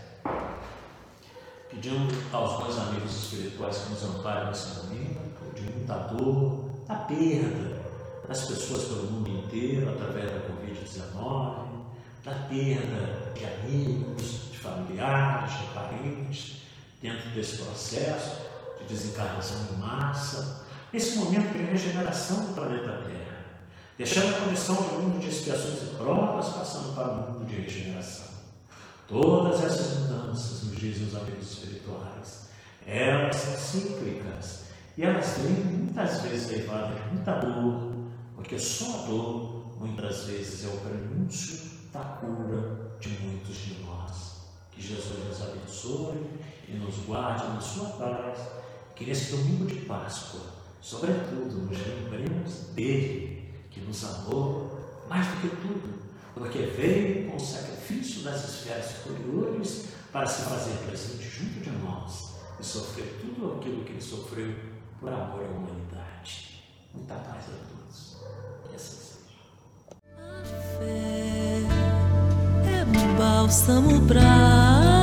pedindo 1.70 2.14
aos 2.32 2.62
meus 2.62 2.78
amigos 2.78 3.14
espirituais 3.14 3.78
que 3.78 3.90
nos 3.90 4.04
amparem 4.04 4.48
nesse 4.48 4.78
momento, 4.78 5.54
de 5.54 5.62
muita 5.62 5.94
dor, 5.94 6.70
da 6.86 6.96
perda 6.96 7.84
das 8.28 8.46
pessoas 8.46 8.84
pelo 8.84 9.10
mundo 9.10 9.30
inteiro 9.30 9.90
através 9.90 10.30
da 10.30 10.40
Covid-19, 10.48 11.66
da 12.24 12.32
perda 12.48 13.32
de 13.34 13.44
amigos, 13.44 14.53
familiares, 14.64 15.52
de 15.52 15.66
parentes, 15.74 16.62
dentro 17.02 17.30
desse 17.30 17.58
processo 17.58 18.42
de 18.80 18.84
desencarnação 18.86 19.58
em 19.72 19.78
massa, 19.78 20.64
nesse 20.92 21.18
momento 21.18 21.52
de 21.52 21.64
regeneração 21.64 22.46
do 22.46 22.54
planeta 22.54 23.02
Terra, 23.04 23.44
deixando 23.98 24.34
a 24.34 24.40
condição 24.40 24.76
de 24.76 24.96
mundo 24.96 25.20
de 25.20 25.28
expiações 25.28 25.82
e 25.82 25.96
provas, 25.96 26.48
passando 26.48 26.94
para 26.94 27.08
o 27.08 27.32
mundo 27.32 27.46
de 27.46 27.56
regeneração. 27.56 28.32
Todas 29.06 29.62
essas 29.62 29.98
mudanças, 29.98 30.62
nos 30.62 30.76
dizem 30.76 31.06
os 31.06 31.14
amigos 31.14 31.52
espirituais, 31.52 32.48
elas 32.86 33.36
são 33.36 33.56
cíclicas 33.56 34.64
e 34.96 35.02
elas 35.02 35.38
vêm 35.38 35.64
muitas 35.64 36.22
vezes 36.22 36.50
levadas 36.50 37.02
de 37.02 37.14
muita 37.14 37.32
dor, 37.32 37.92
porque 38.34 38.58
só 38.58 39.02
a 39.02 39.06
dor, 39.06 39.76
muitas 39.78 40.24
vezes, 40.24 40.64
é 40.64 40.68
o 40.68 40.78
prenúncio 40.78 41.70
da 41.92 42.00
cura 42.00 42.96
de 43.00 43.08
muitos 43.20 43.56
de 43.56 43.82
nós. 43.82 44.33
Que 44.74 44.82
Jesus 44.82 45.24
nos 45.26 45.42
abençoe 45.42 46.26
e 46.68 46.72
nos 46.72 46.96
guarde 47.06 47.46
na 47.48 47.60
sua 47.60 47.90
paz, 47.90 48.38
que 48.94 49.04
nesse 49.04 49.30
domingo 49.32 49.66
de 49.66 49.80
Páscoa, 49.86 50.40
sobretudo, 50.80 51.66
nos 51.66 51.78
lembremos 51.78 52.52
dele, 52.74 53.52
que 53.70 53.80
nos 53.80 54.04
amou 54.04 54.78
mais 55.08 55.26
do 55.26 55.40
que 55.40 55.56
tudo, 55.56 56.02
porque 56.34 56.58
veio 56.58 57.30
com 57.30 57.36
o 57.36 57.40
sacrifício 57.40 58.22
das 58.22 58.48
esferas 58.48 58.86
superiores 58.86 59.86
para 60.12 60.26
se 60.26 60.42
fazer 60.42 60.76
presente 60.86 61.28
junto 61.28 61.60
de 61.60 61.70
nós 61.70 62.34
e 62.58 62.64
sofrer 62.64 63.18
tudo 63.20 63.56
aquilo 63.56 63.84
que 63.84 63.92
ele 63.92 64.00
sofreu 64.00 64.54
por 65.00 65.12
amor 65.12 65.44
à 65.44 65.48
humanidade. 65.48 66.62
Muita 66.94 67.14
paz 67.14 67.44
a 67.48 67.68
todos. 67.68 68.16
Que 68.68 68.76
assim 68.76 69.03
bálsamo 73.16 74.00
pra 74.02 74.93